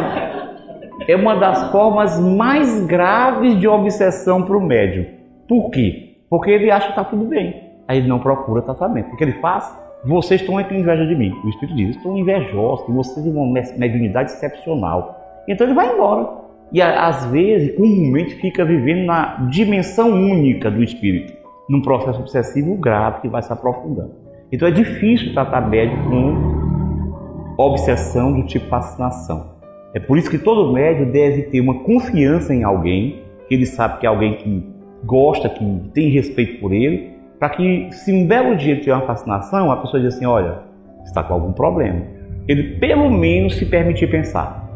[1.07, 5.07] é uma das formas mais graves de obsessão para o médium.
[5.49, 6.16] Por quê?
[6.28, 7.62] Porque ele acha que está tudo bem.
[7.86, 9.12] Aí ele não procura tratamento.
[9.12, 9.78] O que ele faz?
[10.05, 11.32] Vocês estão com inveja de mim.
[11.44, 15.42] O Espírito diz, estão invejosos, vocês têm uma mediunidade excepcional.
[15.49, 16.47] Então ele vai embora.
[16.72, 21.32] E às vezes, comumente, fica vivendo na dimensão única do Espírito,
[21.68, 24.14] num processo obsessivo grave que vai se aprofundando.
[24.51, 29.56] Então é difícil tratar médium com obsessão do tipo fascinação.
[29.97, 33.99] É por isso que todo médium deve ter uma confiança em alguém, que ele sabe
[33.99, 34.62] que é alguém que
[35.07, 39.72] gosta, que tem respeito por ele, para que se um belo dia tiver uma fascinação,
[39.72, 40.59] a pessoa diz assim, olha,
[41.03, 42.03] está com algum problema.
[42.47, 44.68] Ele pelo menos se permitir pensar.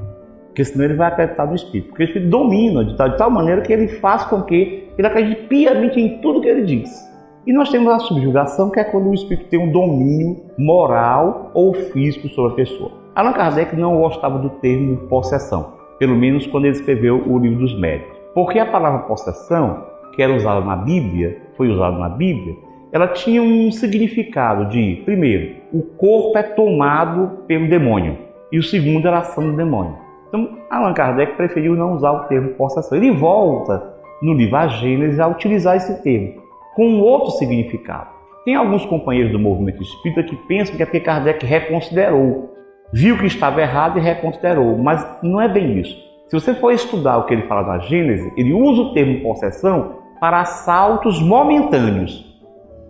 [0.47, 1.89] Porque senão ele vai acreditar no Espírito.
[1.91, 5.07] Porque o Espírito domina de tal, de tal maneira que ele faz com que ele
[5.07, 7.07] acredite piamente em tudo que ele diz.
[7.47, 11.75] E nós temos a subjugação, que é quando o Espírito tem um domínio moral ou
[11.75, 13.00] físico sobre a pessoa.
[13.15, 17.79] Allan Kardec não gostava do termo possessão, pelo menos quando ele escreveu o livro dos
[17.79, 18.17] médicos.
[18.35, 19.85] Porque a palavra possessão,
[20.15, 22.57] que era usada na Bíblia, foi usada na Bíblia,
[22.93, 28.17] ela tinha um significado de, primeiro, o corpo é tomado pelo demônio,
[28.51, 29.97] e o segundo era a ação do demônio.
[30.29, 32.97] Então, Allan Kardec preferiu não usar o termo possessão.
[32.97, 36.41] Ele volta no livro A Gênesis a utilizar esse termo,
[36.77, 38.09] com outro significado.
[38.45, 42.51] Tem alguns companheiros do movimento espírita que pensam que é porque Kardec reconsiderou
[42.93, 45.97] viu que estava errado e reconsiderou, mas não é bem isso.
[46.29, 49.97] Se você for estudar o que ele fala da Gênesis, ele usa o termo possessão
[50.21, 52.25] para assaltos momentâneos,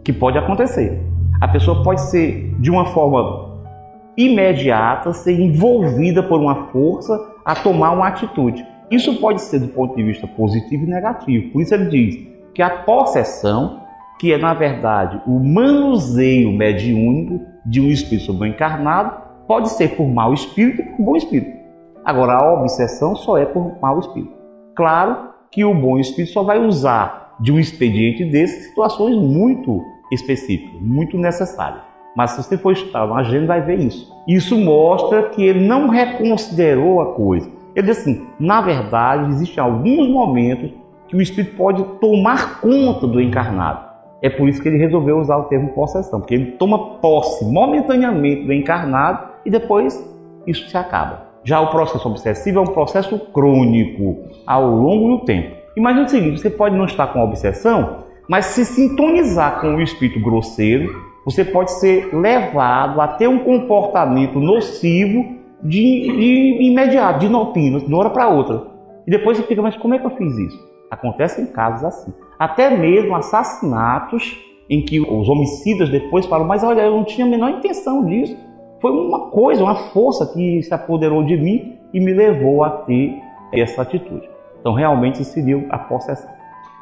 [0.05, 1.01] que pode acontecer.
[1.41, 3.51] A pessoa pode ser de uma forma
[4.17, 8.67] imediata, ser envolvida por uma força a tomar uma atitude.
[8.91, 11.53] Isso pode ser do ponto de vista positivo e negativo.
[11.53, 13.81] Por isso ele diz que a possessão,
[14.19, 20.33] que é na verdade o manuseio mediúnico de um espírito encarnado, pode ser por mau
[20.33, 21.51] espírito e por bom espírito.
[22.05, 24.33] Agora, a obsessão só é por mau espírito.
[24.77, 29.83] Claro que o bom espírito só vai usar de um expediente desse situações muito
[30.13, 31.81] específicas, muito necessárias.
[32.17, 34.09] Mas se você for estudar na agenda, vai ver isso.
[34.29, 37.51] Isso mostra que ele não reconsiderou a coisa.
[37.75, 40.71] Ele diz assim: na verdade, existem alguns momentos
[41.09, 43.91] que o espírito pode tomar conta do encarnado.
[44.23, 48.45] É por isso que ele resolveu usar o termo possessão, porque ele toma posse momentaneamente
[48.45, 50.03] do encarnado e depois
[50.47, 51.31] isso se acaba.
[51.45, 55.57] Já o processo obsessivo é um processo crônico ao longo do tempo.
[55.77, 60.21] Imagina o seguinte: você pode não estar com obsessão, mas se sintonizar com o espírito
[60.21, 65.25] grosseiro, você pode ser levado a ter um comportamento nocivo
[65.63, 68.67] de, de imediato, de inopino, de uma hora para outra.
[69.07, 70.71] E depois você fica, mas como é que eu fiz isso?
[70.91, 72.13] Acontecem casos assim.
[72.39, 74.39] Até mesmo assassinatos
[74.69, 78.37] em que os homicidas depois falam, mas olha, eu não tinha a menor intenção disso
[78.81, 83.21] foi uma coisa, uma força que se apoderou de mim e me levou a ter
[83.53, 84.29] essa atitude.
[84.61, 86.31] Então, realmente seria a possessão.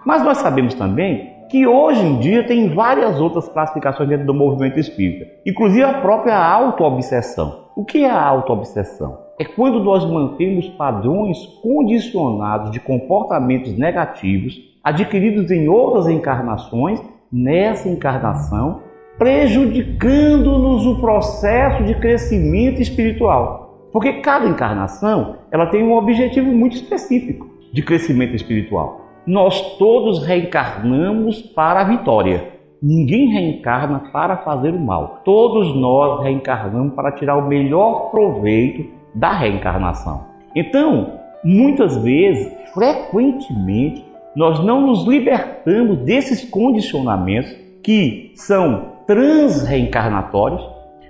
[0.05, 4.79] Mas nós sabemos também que hoje em dia tem várias outras classificações dentro do movimento
[4.79, 7.69] espírita, inclusive a própria autoobsessão.
[7.75, 9.19] O que é a autoobsessão?
[9.39, 17.01] É quando nós mantemos padrões condicionados de comportamentos negativos adquiridos em outras encarnações,
[17.33, 18.81] nessa encarnação
[19.19, 23.89] prejudicando-nos o processo de crescimento espiritual.
[23.93, 29.01] Porque cada encarnação, ela tem um objetivo muito específico de crescimento espiritual.
[29.27, 32.53] Nós todos reencarnamos para a vitória.
[32.81, 35.23] Ninguém reencarna para fazer o mal.
[35.25, 40.27] Todos nós reencarnamos para tirar o melhor proveito da reencarnação.
[40.55, 44.05] Então, muitas vezes, frequentemente,
[44.37, 47.53] nós não nos libertamos desses condicionamentos
[47.83, 50.63] que são transreencarnatórios,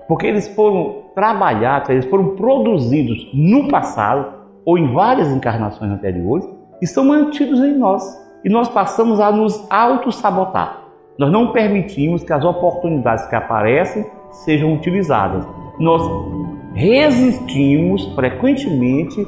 [0.07, 6.49] porque eles foram trabalhados, eles foram produzidos no passado ou em várias encarnações anteriores
[6.81, 8.03] e são mantidos em nós.
[8.45, 10.85] E nós passamos a nos auto-sabotar.
[11.19, 15.45] Nós não permitimos que as oportunidades que aparecem sejam utilizadas.
[15.81, 16.01] Nós
[16.75, 19.27] resistimos frequentemente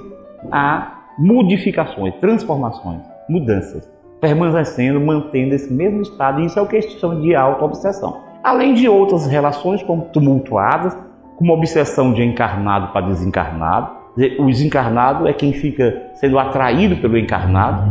[0.53, 3.91] a modificações, transformações, mudanças,
[4.21, 6.41] permanecendo, mantendo esse mesmo estado.
[6.41, 10.97] E isso é o que eles chamam de auto-obsessão além de outras relações tumultuadas,
[11.37, 14.01] como obsessão de encarnado para desencarnado.
[14.39, 17.91] O desencarnado é quem fica sendo atraído pelo encarnado.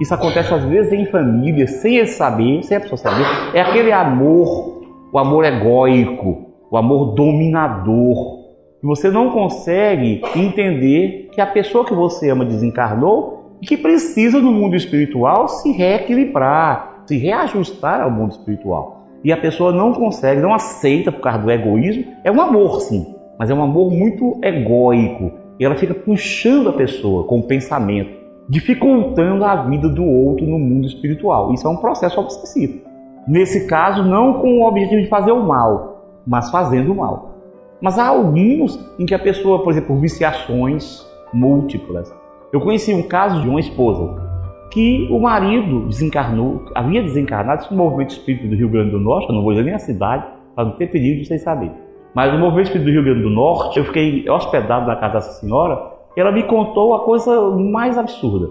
[0.00, 3.24] Isso acontece às vezes em família, sem ele saber, sem a pessoa saber.
[3.54, 4.82] É aquele amor,
[5.12, 8.38] o amor egóico, o amor dominador,
[8.82, 14.40] E você não consegue entender que a pessoa que você ama desencarnou e que precisa
[14.40, 19.06] no mundo espiritual se reequilibrar, se reajustar ao mundo espiritual.
[19.24, 22.04] E a pessoa não consegue, não aceita por causa do egoísmo.
[22.22, 25.32] É um amor, sim, mas é um amor muito egóico.
[25.58, 28.10] E ela fica puxando a pessoa com o pensamento,
[28.46, 31.52] dificultando a vida do outro no mundo espiritual.
[31.54, 32.86] Isso é um processo obsessivo.
[33.26, 37.36] Nesse caso, não com o objetivo de fazer o mal, mas fazendo o mal.
[37.80, 42.12] Mas há alguns em que a pessoa, por exemplo, viciações múltiplas.
[42.52, 44.27] Eu conheci um caso de uma esposa
[44.70, 49.34] que o marido desencarnou, havia desencarnado no movimento espírita do Rio Grande do Norte, eu
[49.34, 51.74] não vou dizer nem a cidade, para não ter perigo de vocês saberem.
[52.14, 55.40] Mas no movimento espírita do Rio Grande do Norte, eu fiquei hospedado na casa dessa
[55.40, 58.46] senhora, e ela me contou a coisa mais absurda.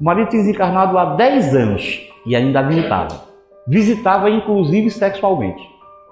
[0.00, 3.32] O marido tinha desencarnado há 10 anos e ainda visitava
[3.66, 5.62] visitava inclusive sexualmente.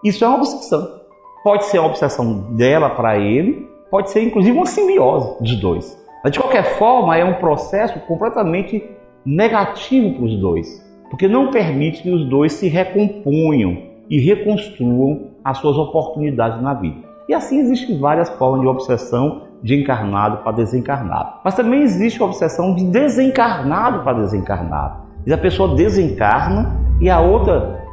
[0.05, 1.01] Isso é uma obsessão.
[1.43, 5.99] Pode ser uma obsessão dela para ele, pode ser inclusive uma simbiose dos dois.
[6.23, 8.85] Mas de qualquer forma, é um processo completamente
[9.25, 10.67] negativo para os dois,
[11.11, 17.09] porque não permite que os dois se recomponham e reconstruam as suas oportunidades na vida.
[17.29, 21.35] E assim existem várias formas de obsessão de encarnado para desencarnado.
[21.45, 25.03] Mas também existe a obsessão de desencarnado para desencarnado.
[25.27, 27.85] E a pessoa desencarna e a outra,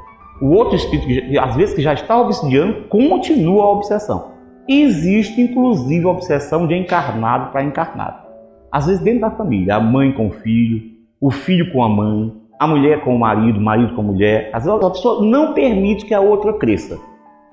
[0.42, 4.32] o outro espírito, que, às vezes que já está obsidiando, continua a obsessão.
[4.68, 8.26] E existe inclusive a obsessão de encarnado para encarnado.
[8.72, 12.34] Às vezes dentro da família, a mãe com o filho, o filho com a mãe,
[12.60, 14.50] a mulher com o marido, o marido com a mulher.
[14.54, 17.00] Às vezes a pessoa não permite que a outra cresça.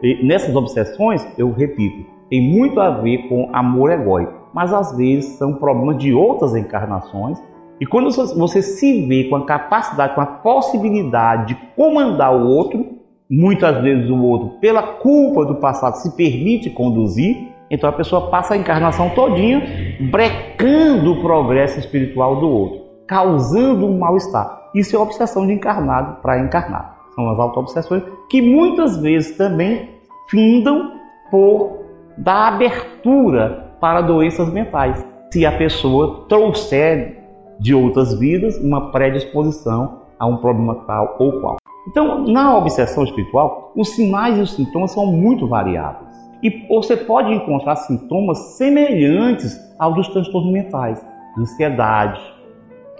[0.03, 5.37] E nessas obsessões, eu repito, tem muito a ver com amor egóico, mas às vezes
[5.37, 7.39] são problemas de outras encarnações
[7.81, 12.87] e quando você se vê com a capacidade, com a possibilidade de comandar o outro,
[13.29, 18.55] muitas vezes o outro, pela culpa do passado, se permite conduzir, então a pessoa passa
[18.55, 19.63] a encarnação todinha
[20.11, 24.71] brecando o progresso espiritual do outro, causando um mal-estar.
[24.75, 26.95] Isso é obsessão de encarnado para encarnado.
[27.15, 29.91] São as auto-obsessões que muitas vezes também
[30.29, 30.93] findam
[31.31, 31.85] por
[32.17, 35.05] dar abertura para doenças mentais.
[35.33, 37.23] Se a pessoa trouxer
[37.59, 41.57] de outras vidas uma predisposição a um problema tal ou qual.
[41.89, 46.15] Então, na obsessão espiritual, os sinais e os sintomas são muito variáveis.
[46.43, 51.05] E você pode encontrar sintomas semelhantes aos dos transtornos mentais,
[51.39, 52.21] ansiedade,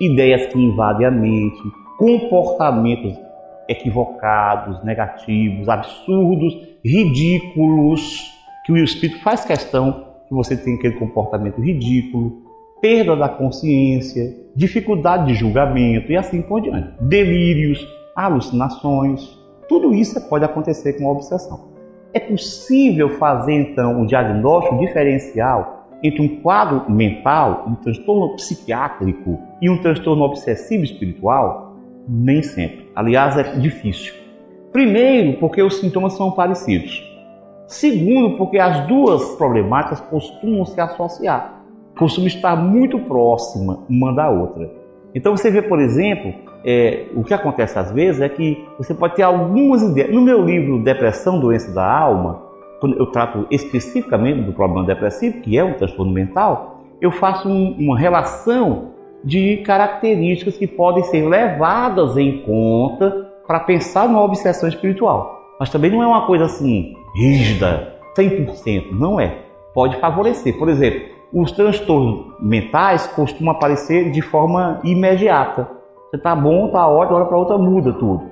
[0.01, 1.63] ideias que invadem a mente,
[1.99, 3.15] comportamentos
[3.69, 8.31] equivocados, negativos, absurdos, ridículos,
[8.65, 12.43] que o espírito faz questão que você tenha aquele comportamento ridículo,
[12.81, 16.93] perda da consciência, dificuldade de julgamento e assim por diante.
[17.01, 19.39] Delírios, alucinações,
[19.69, 21.73] tudo isso pode acontecer com a obsessão.
[22.13, 25.74] É possível fazer então um diagnóstico diferencial
[26.05, 31.77] entre um quadro mental, um transtorno psiquiátrico e um transtorno obsessivo espiritual?
[32.07, 32.91] Nem sempre.
[32.95, 34.15] Aliás, é difícil.
[34.73, 37.03] Primeiro, porque os sintomas são parecidos.
[37.67, 41.55] Segundo, porque as duas problemáticas costumam se associar
[41.97, 44.71] costuma estar muito próxima uma da outra.
[45.15, 46.35] Então você vê, por exemplo,
[46.65, 50.13] é, o que acontece às vezes é que você pode ter algumas ideias.
[50.13, 52.43] No meu livro Depressão, Doença da Alma,
[52.81, 57.77] quando eu trato especificamente do problema depressivo, que é um transtorno mental, eu faço um,
[57.79, 65.41] uma relação de características que podem ser levadas em conta para pensar numa obsessão espiritual.
[65.59, 69.39] Mas também não é uma coisa assim rígida, 100%, não é.
[69.73, 70.59] Pode favorecer.
[70.59, 75.69] Por exemplo, os transtornos mentais costumam aparecer de forma imediata.
[76.09, 78.31] Você está bom, está ótimo, hora para outra muda tudo.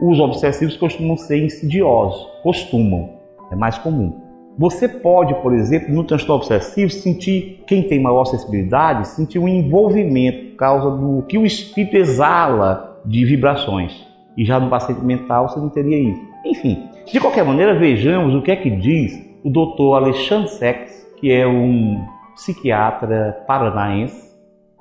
[0.00, 3.10] Os obsessivos costumam ser insidiosos, costumam,
[3.50, 4.20] é mais comum.
[4.56, 10.50] Você pode, por exemplo, no transtorno obsessivo, sentir, quem tem maior sensibilidade, sentir um envolvimento
[10.50, 13.92] por causa do que o espírito exala de vibrações.
[14.36, 16.22] E já no paciente mental você não teria isso.
[16.44, 21.32] Enfim, de qualquer maneira, vejamos o que é que diz o doutor Alexandre Sex, que
[21.32, 24.34] é um psiquiatra paranaense,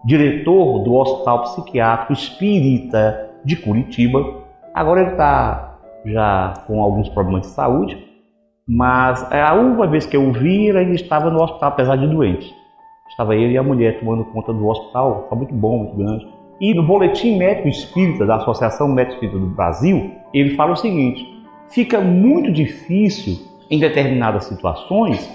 [0.06, 4.44] diretor do Hospital Psiquiátrico Espírita de Curitiba.
[4.74, 8.13] Agora ele está já com alguns problemas de saúde,
[8.68, 12.54] mas a última vez que eu vi, ele estava no hospital, apesar de doente.
[13.10, 16.28] Estava ele e a mulher tomando conta do hospital, está muito bom, muito grande.
[16.60, 21.28] E no Boletim Médico Espírita da Associação Médico Espírita do Brasil, ele fala o seguinte:
[21.70, 23.38] fica muito difícil,
[23.70, 25.30] em determinadas situações,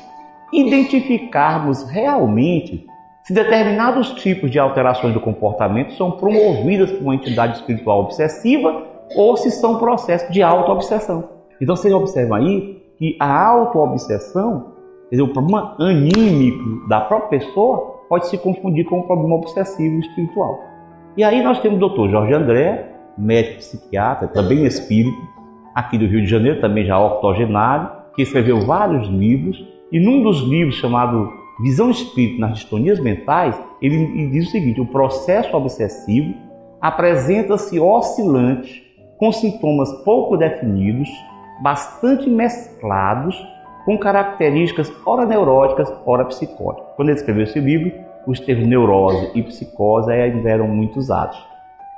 [0.53, 2.87] identificarmos realmente
[3.23, 9.37] se determinados tipos de alterações do comportamento são promovidas por uma entidade espiritual obsessiva ou
[9.37, 11.29] se são processos de auto-obsessão.
[11.61, 14.79] Então vocês observam aí que a auto-obsessão
[15.11, 20.61] dizer, o problema anímico da própria pessoa pode se confundir com o problema obsessivo espiritual.
[21.17, 22.11] E aí nós temos o Dr.
[22.11, 25.17] Jorge André, médico psiquiatra, também espírito,
[25.75, 29.57] aqui do Rio de Janeiro, também já octogenário, que escreveu vários livros,
[29.91, 34.87] e num dos livros chamado Visão Espírita nas Distonias Mentais, ele diz o seguinte: o
[34.87, 36.35] processo obsessivo
[36.81, 38.83] apresenta-se oscilante,
[39.19, 41.09] com sintomas pouco definidos,
[41.61, 43.37] bastante mesclados,
[43.85, 46.95] com características ora neuróticas, ora psicóticas.
[46.97, 47.93] Quando ele escreveu esse livro,
[48.27, 51.39] os termos neurose e psicose ainda eram muito usados.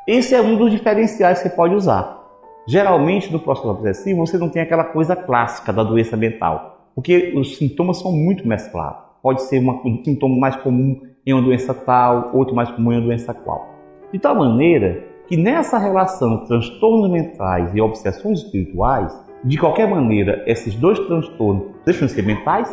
[0.07, 2.21] Esse é um dos diferenciais que você pode usar.
[2.67, 7.57] Geralmente, no processo obsessivo, você não tem aquela coisa clássica da doença mental, porque os
[7.57, 9.03] sintomas são muito mesclados.
[9.23, 12.97] Pode ser uma, um sintoma mais comum em uma doença tal, outro mais comum em
[12.97, 13.69] uma doença qual.
[14.13, 19.13] De tal maneira que nessa relação transtornos mentais e obsessões espirituais,
[19.45, 22.71] de qualquer maneira, esses dois transtornos deixam de ser mentais,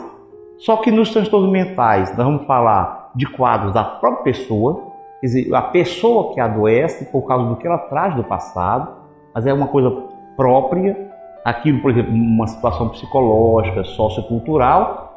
[0.57, 4.91] só que nos transtornos mentais nós vamos falar de quadros da própria pessoa,
[5.21, 8.91] quer dizer, a pessoa que adoece por causa do que ela traz do passado,
[9.33, 9.91] mas é uma coisa
[10.35, 11.09] própria,
[11.45, 15.07] aquilo, por exemplo, uma situação psicológica, sociocultural,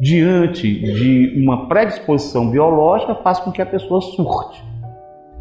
[0.00, 4.64] diante de uma predisposição biológica, faz com que a pessoa surte.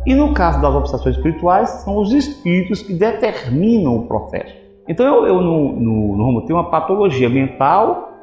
[0.05, 4.64] E no caso das obsessões espirituais, são os espíritos que determinam o processo.
[4.87, 8.13] Então, eu, eu no, no, no tenho uma patologia mental,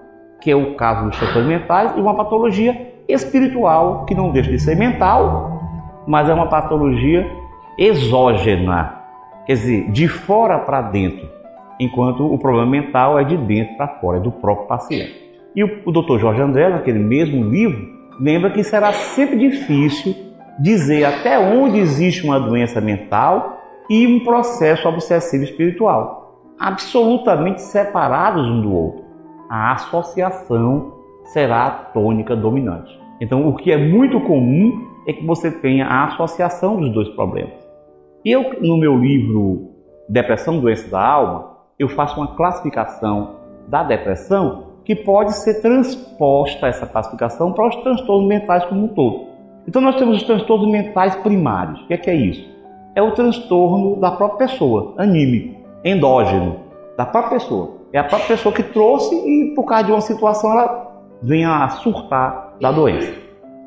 [0.40, 4.58] que é o caso dos transtornos mentais, e uma patologia espiritual, que não deixa de
[4.58, 5.60] ser mental,
[6.06, 7.28] mas é uma patologia
[7.78, 9.02] exógena,
[9.46, 11.28] quer dizer, de fora para dentro,
[11.80, 15.20] enquanto o problema mental é de dentro para fora, é do próprio paciente.
[15.54, 16.18] E o, o Dr.
[16.18, 17.86] Jorge André, naquele mesmo livro,
[18.20, 20.14] lembra que será sempre difícil
[20.58, 23.58] dizer até onde existe uma doença mental
[23.88, 26.21] e um processo obsessivo espiritual,
[26.62, 29.04] absolutamente separados um do outro.
[29.50, 30.92] A associação
[31.24, 32.96] será a tônica dominante.
[33.20, 37.54] Então, o que é muito comum é que você tenha a associação dos dois problemas.
[38.24, 39.70] Eu, no meu livro
[40.08, 46.86] Depressão, Doença da Alma, eu faço uma classificação da depressão que pode ser transposta essa
[46.86, 49.26] classificação para os transtornos mentais como um todo.
[49.66, 51.80] Então nós temos os transtornos mentais primários.
[51.82, 52.48] O que é, que é isso?
[52.94, 56.60] É o transtorno da própria pessoa, anímico, endógeno,
[56.96, 57.82] da própria pessoa.
[57.92, 61.68] É a própria pessoa que trouxe e por causa de uma situação ela vem a
[61.68, 63.12] surtar da doença.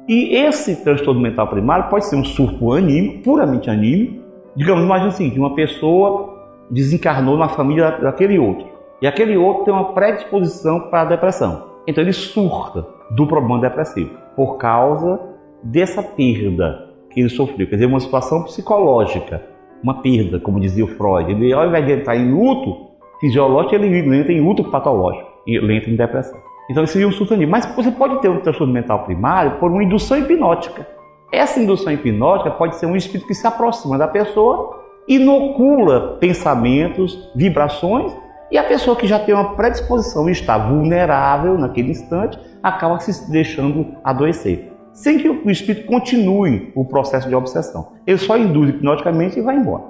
[0.07, 4.23] E esse transtorno mental primário pode ser um surto anímico, puramente anímico.
[4.55, 6.35] Digamos, imagine o seguinte, uma pessoa
[6.69, 8.67] desencarnou na família daquele outro.
[9.01, 11.75] E aquele outro tem uma predisposição para a depressão.
[11.87, 15.19] Então ele surta do problema depressivo por causa
[15.63, 17.67] dessa perda que ele sofreu.
[17.67, 19.41] Quer dizer, uma situação psicológica,
[19.85, 21.31] uma perda, como dizia o Freud.
[21.31, 22.87] Ele, ao invés de entrar em luto
[23.19, 26.39] fisiológico, ele entra em luto patológico, ele entra em depressão.
[26.69, 27.51] Então isso seria um surto anímico.
[27.51, 30.87] Mas você pode ter um transtorno mental primário por uma indução hipnótica.
[31.31, 38.11] Essa indução hipnótica pode ser um espírito que se aproxima da pessoa, inocula pensamentos, vibrações
[38.51, 43.31] e a pessoa que já tem uma predisposição e está vulnerável naquele instante acaba se
[43.31, 47.91] deixando adoecer, sem que o espírito continue o processo de obsessão.
[48.07, 49.83] Ele só induz hipnoticamente e vai embora.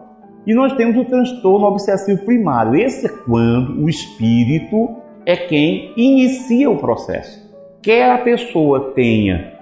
[0.47, 2.75] E nós temos o transtorno obsessivo primário.
[2.75, 4.95] Esse é quando o espírito
[5.25, 7.45] é quem inicia o processo.
[7.81, 9.53] Quer a pessoa tenha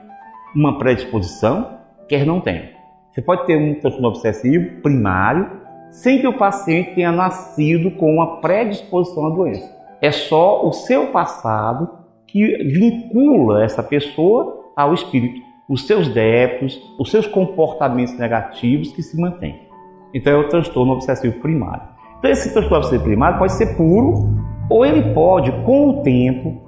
[0.56, 1.78] uma predisposição,
[2.08, 2.72] quer não tenha.
[3.12, 8.39] Você pode ter um transtorno obsessivo primário sem que o paciente tenha nascido com uma
[8.39, 9.70] predisposição à doença.
[10.02, 11.89] É só o seu passado
[12.28, 19.19] que vincula essa pessoa ao espírito, os seus débitos, os seus comportamentos negativos que se
[19.19, 19.67] mantêm.
[20.13, 21.84] Então é o transtorno obsessivo primário.
[22.19, 24.30] Então esse transtorno obsessivo primário pode ser puro
[24.69, 26.61] ou ele pode, com o tempo,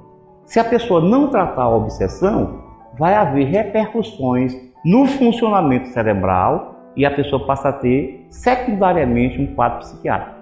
[0.45, 2.64] se a pessoa não tratar a obsessão,
[2.97, 9.80] vai haver repercussões no funcionamento cerebral e a pessoa passa a ter secundariamente um quadro
[9.80, 10.36] psiquiátrico.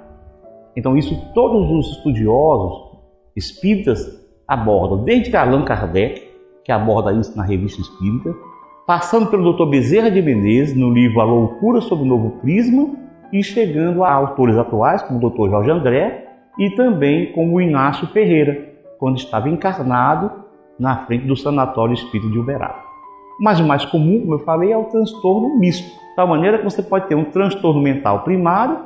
[0.76, 2.98] Então, isso todos os estudiosos
[3.36, 4.00] espíritas
[4.48, 6.33] abordam, desde Allan Kardec,
[6.64, 8.34] que aborda isso na revista Espírita,
[8.86, 9.70] passando pelo Dr.
[9.70, 12.90] Bezerra de Menezes, no livro A Loucura sob o Novo Prisma,
[13.32, 15.50] e chegando a autores atuais, como o Dr.
[15.50, 20.32] Jorge André, e também como o Inácio Ferreira, quando estava encarnado
[20.80, 22.84] na frente do Sanatório Espírita de Uberaba.
[23.40, 26.64] Mas o mais comum, como eu falei, é o transtorno misto, de tal maneira que
[26.64, 28.78] você pode ter um transtorno mental primário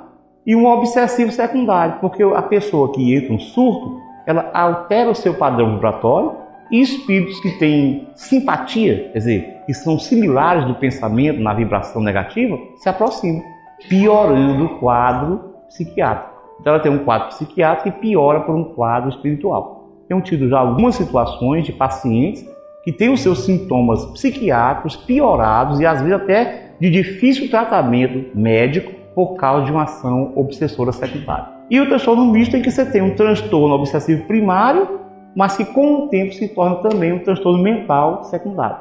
[0.45, 5.33] e um obsessivo secundário, porque a pessoa que entra um surto, ela altera o seu
[5.33, 11.53] padrão vibratório e espíritos que têm simpatia, quer dizer, que são similares do pensamento na
[11.53, 13.41] vibração negativa, se aproximam,
[13.87, 16.37] piorando o quadro psiquiátrico.
[16.59, 19.89] Então ela tem um quadro psiquiátrico e piora por um quadro espiritual.
[20.07, 22.45] tenho tido já algumas situações de pacientes
[22.83, 28.93] que têm os seus sintomas psiquiátricos piorados e às vezes até de difícil tratamento médico
[29.13, 31.57] por causa de uma ação obsessora secundária.
[31.69, 35.01] E o transtorno misto é que você tem um transtorno obsessivo primário,
[35.37, 38.77] mas que com o tempo se torna também um transtorno mental secundário.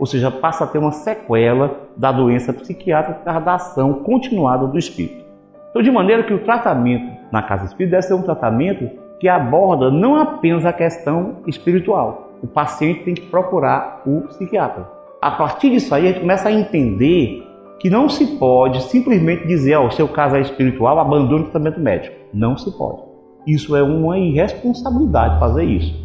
[0.00, 4.66] Ou seja, passa a ter uma sequela da doença psiquiátrica por causa da ação continuada
[4.66, 5.24] do espírito.
[5.70, 8.90] Então, de maneira que o tratamento na casa espírita deve ser um tratamento
[9.20, 12.32] que aborda não apenas a questão espiritual.
[12.42, 14.88] O paciente tem que procurar o psiquiatra.
[15.20, 17.46] A partir disso aí, a gente começa a entender
[17.78, 21.78] que não se pode simplesmente dizer, ó, oh, seu caso é espiritual, abandone o tratamento
[21.78, 22.16] médico.
[22.34, 23.11] Não se pode.
[23.46, 26.02] Isso é uma irresponsabilidade fazer isso.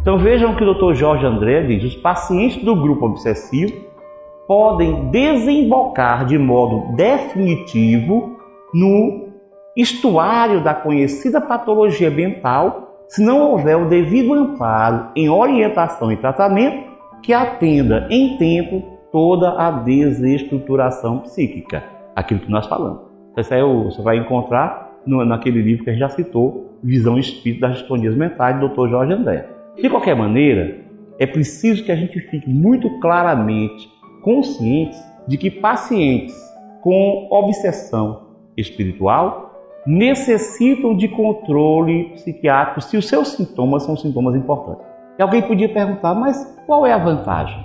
[0.00, 0.94] Então vejam que o Dr.
[0.94, 3.72] Jorge André diz: os pacientes do grupo obsessivo
[4.46, 8.36] podem desembocar de modo definitivo
[8.72, 9.26] no
[9.76, 16.86] estuário da conhecida patologia mental se não houver o devido amparo em orientação e tratamento
[17.22, 21.82] que atenda em tempo toda a desestruturação psíquica,
[22.14, 23.00] aquilo que nós falamos.
[23.36, 23.50] Isso
[23.84, 28.14] você vai encontrar no, naquele livro que a gente já citou, Visão Espírita das Distonias
[28.14, 28.88] Mentais, do Dr.
[28.88, 29.48] Jorge André.
[29.80, 30.78] De qualquer maneira,
[31.18, 33.88] é preciso que a gente fique muito claramente
[34.22, 36.34] conscientes de que pacientes
[36.82, 38.26] com obsessão
[38.56, 39.46] espiritual
[39.86, 44.84] necessitam de controle psiquiátrico se os seus sintomas são sintomas importantes.
[45.18, 47.64] E alguém podia perguntar, mas qual é a vantagem?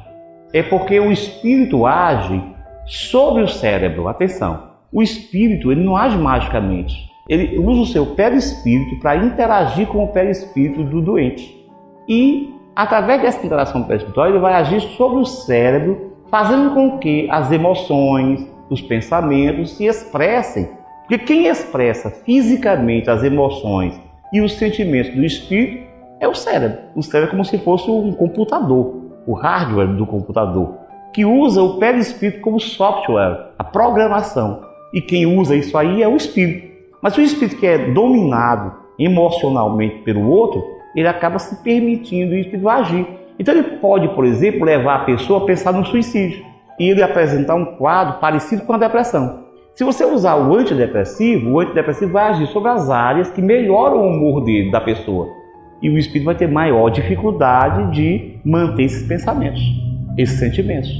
[0.53, 2.41] É porque o espírito age
[2.85, 4.07] sobre o cérebro.
[4.07, 7.10] Atenção, o espírito ele não age magicamente.
[7.27, 11.65] Ele usa o seu perispírito para interagir com o perispírito do doente.
[12.07, 17.51] E através dessa interação perispiritual ele vai agir sobre o cérebro, fazendo com que as
[17.51, 23.99] emoções, os pensamentos se expressem porque quem expressa fisicamente as emoções
[24.31, 25.85] e os sentimentos do espírito
[26.21, 26.77] é o cérebro.
[26.95, 28.95] O cérebro é como se fosse um computador,
[29.27, 30.77] o hardware do computador,
[31.11, 34.61] que usa o perispírito como software, a programação.
[34.93, 36.70] E quem usa isso aí é o espírito.
[37.01, 40.63] Mas o espírito que é dominado emocionalmente pelo outro,
[40.95, 43.07] ele acaba se permitindo o espírito agir.
[43.39, 46.45] Então ele pode, por exemplo, levar a pessoa a pensar no suicídio
[46.79, 49.41] e ele apresentar um quadro parecido com a depressão.
[49.73, 54.07] Se você usar o antidepressivo, o antidepressivo vai agir sobre as áreas que melhoram o
[54.07, 55.27] humor dele, da pessoa.
[55.81, 59.61] E o espírito vai ter maior dificuldade de manter esses pensamentos,
[60.17, 60.91] esses sentimentos.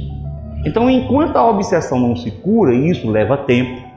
[0.64, 3.91] Então, enquanto a obsessão não se cura, e isso leva tempo,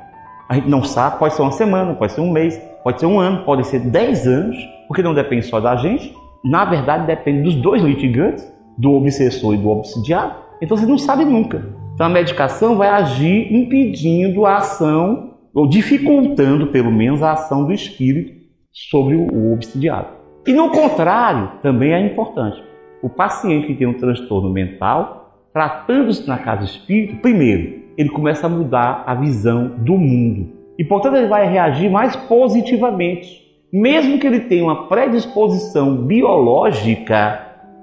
[0.48, 3.20] a gente não sabe, pode ser uma semana, pode ser um mês, pode ser um
[3.20, 4.56] ano, pode ser dez anos,
[4.88, 9.58] porque não depende só da gente, na verdade depende dos dois litigantes, do obsessor e
[9.58, 10.36] do obsidiado.
[10.62, 11.66] Então você não sabe nunca.
[11.94, 17.72] Então a medicação vai agir impedindo a ação, ou dificultando pelo menos a ação do
[17.72, 18.34] espírito
[18.74, 20.10] sobre o obsidiado.
[20.46, 22.62] E no contrário, também é importante.
[23.02, 28.50] O paciente que tem um transtorno mental, tratando-se na casa espírita, primeiro, ele começa a
[28.50, 30.48] mudar a visão do mundo.
[30.78, 33.44] E portanto ele vai reagir mais positivamente.
[33.72, 37.42] Mesmo que ele tenha uma predisposição biológica,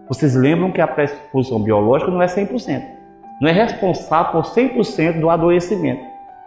[0.09, 3.03] vocês lembram que a predisposição biológica não é 100%
[3.43, 6.01] não é responsável por 100% do adoecimento.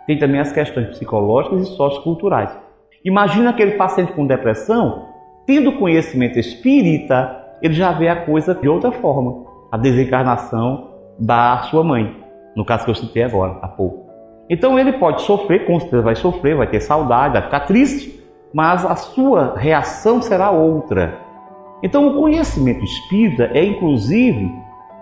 [0.08, 2.58] Tem também as questões psicológicas e socioculturais.
[3.04, 5.10] Imagina aquele paciente com depressão,
[5.46, 9.46] tendo conhecimento espírita, ele já vê a coisa de outra forma.
[9.70, 12.16] A desencarnação da sua mãe,
[12.56, 14.06] no caso que eu citei agora, há pouco.
[14.50, 18.86] Então ele pode sofrer, com certeza vai sofrer, vai ter saudade, vai ficar triste, mas
[18.86, 21.20] a sua reação será outra.
[21.84, 24.52] Então o conhecimento espírita é inclusive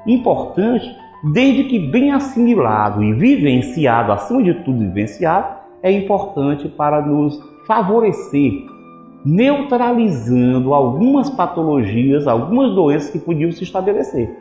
[0.08, 0.90] importante
[1.24, 8.52] desde que bem assimilado e vivenciado, acima de tudo vivenciado, é importante para nos favorecer,
[9.24, 14.38] neutralizando algumas patologias, algumas doenças que podiam se estabelecer,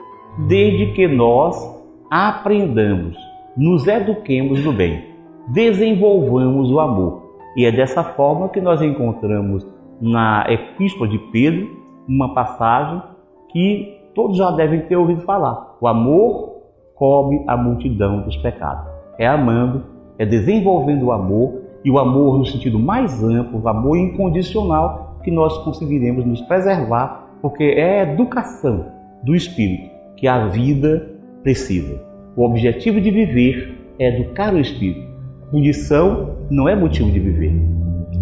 [0.49, 1.82] desde que nós
[2.15, 3.17] aprendamos,
[3.57, 5.03] nos eduquemos do bem,
[5.49, 7.39] desenvolvamos o amor.
[7.57, 9.67] E é dessa forma que nós encontramos
[9.99, 11.71] na Epístola de Pedro
[12.07, 13.03] uma passagem
[13.49, 15.79] que todos já devem ter ouvido falar.
[15.81, 16.61] O amor
[16.95, 18.93] cobre a multidão dos pecados.
[19.19, 19.83] É amando,
[20.19, 25.31] é desenvolvendo o amor, e o amor no sentido mais amplo, o amor incondicional, que
[25.31, 28.85] nós conseguiremos nos preservar, porque é a educação
[29.23, 31.12] do espírito que a vida
[31.43, 32.01] precisa.
[32.37, 35.13] O objetivo de viver é educar o espírito.
[35.51, 37.55] Punição não é motivo de viver,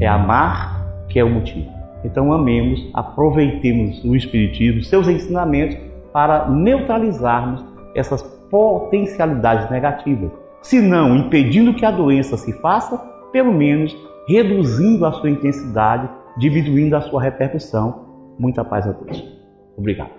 [0.00, 1.68] é amar que é o motivo.
[2.04, 5.76] Então amemos, aproveitemos o Espiritismo, seus ensinamentos,
[6.12, 7.64] para neutralizarmos
[7.94, 10.30] essas potencialidades negativas.
[10.62, 12.98] Se não impedindo que a doença se faça,
[13.32, 13.96] pelo menos
[14.26, 16.08] reduzindo a sua intensidade,
[16.38, 18.06] diminuindo a sua repercussão.
[18.38, 19.22] Muita paz a todos.
[19.76, 20.10] Obrigado.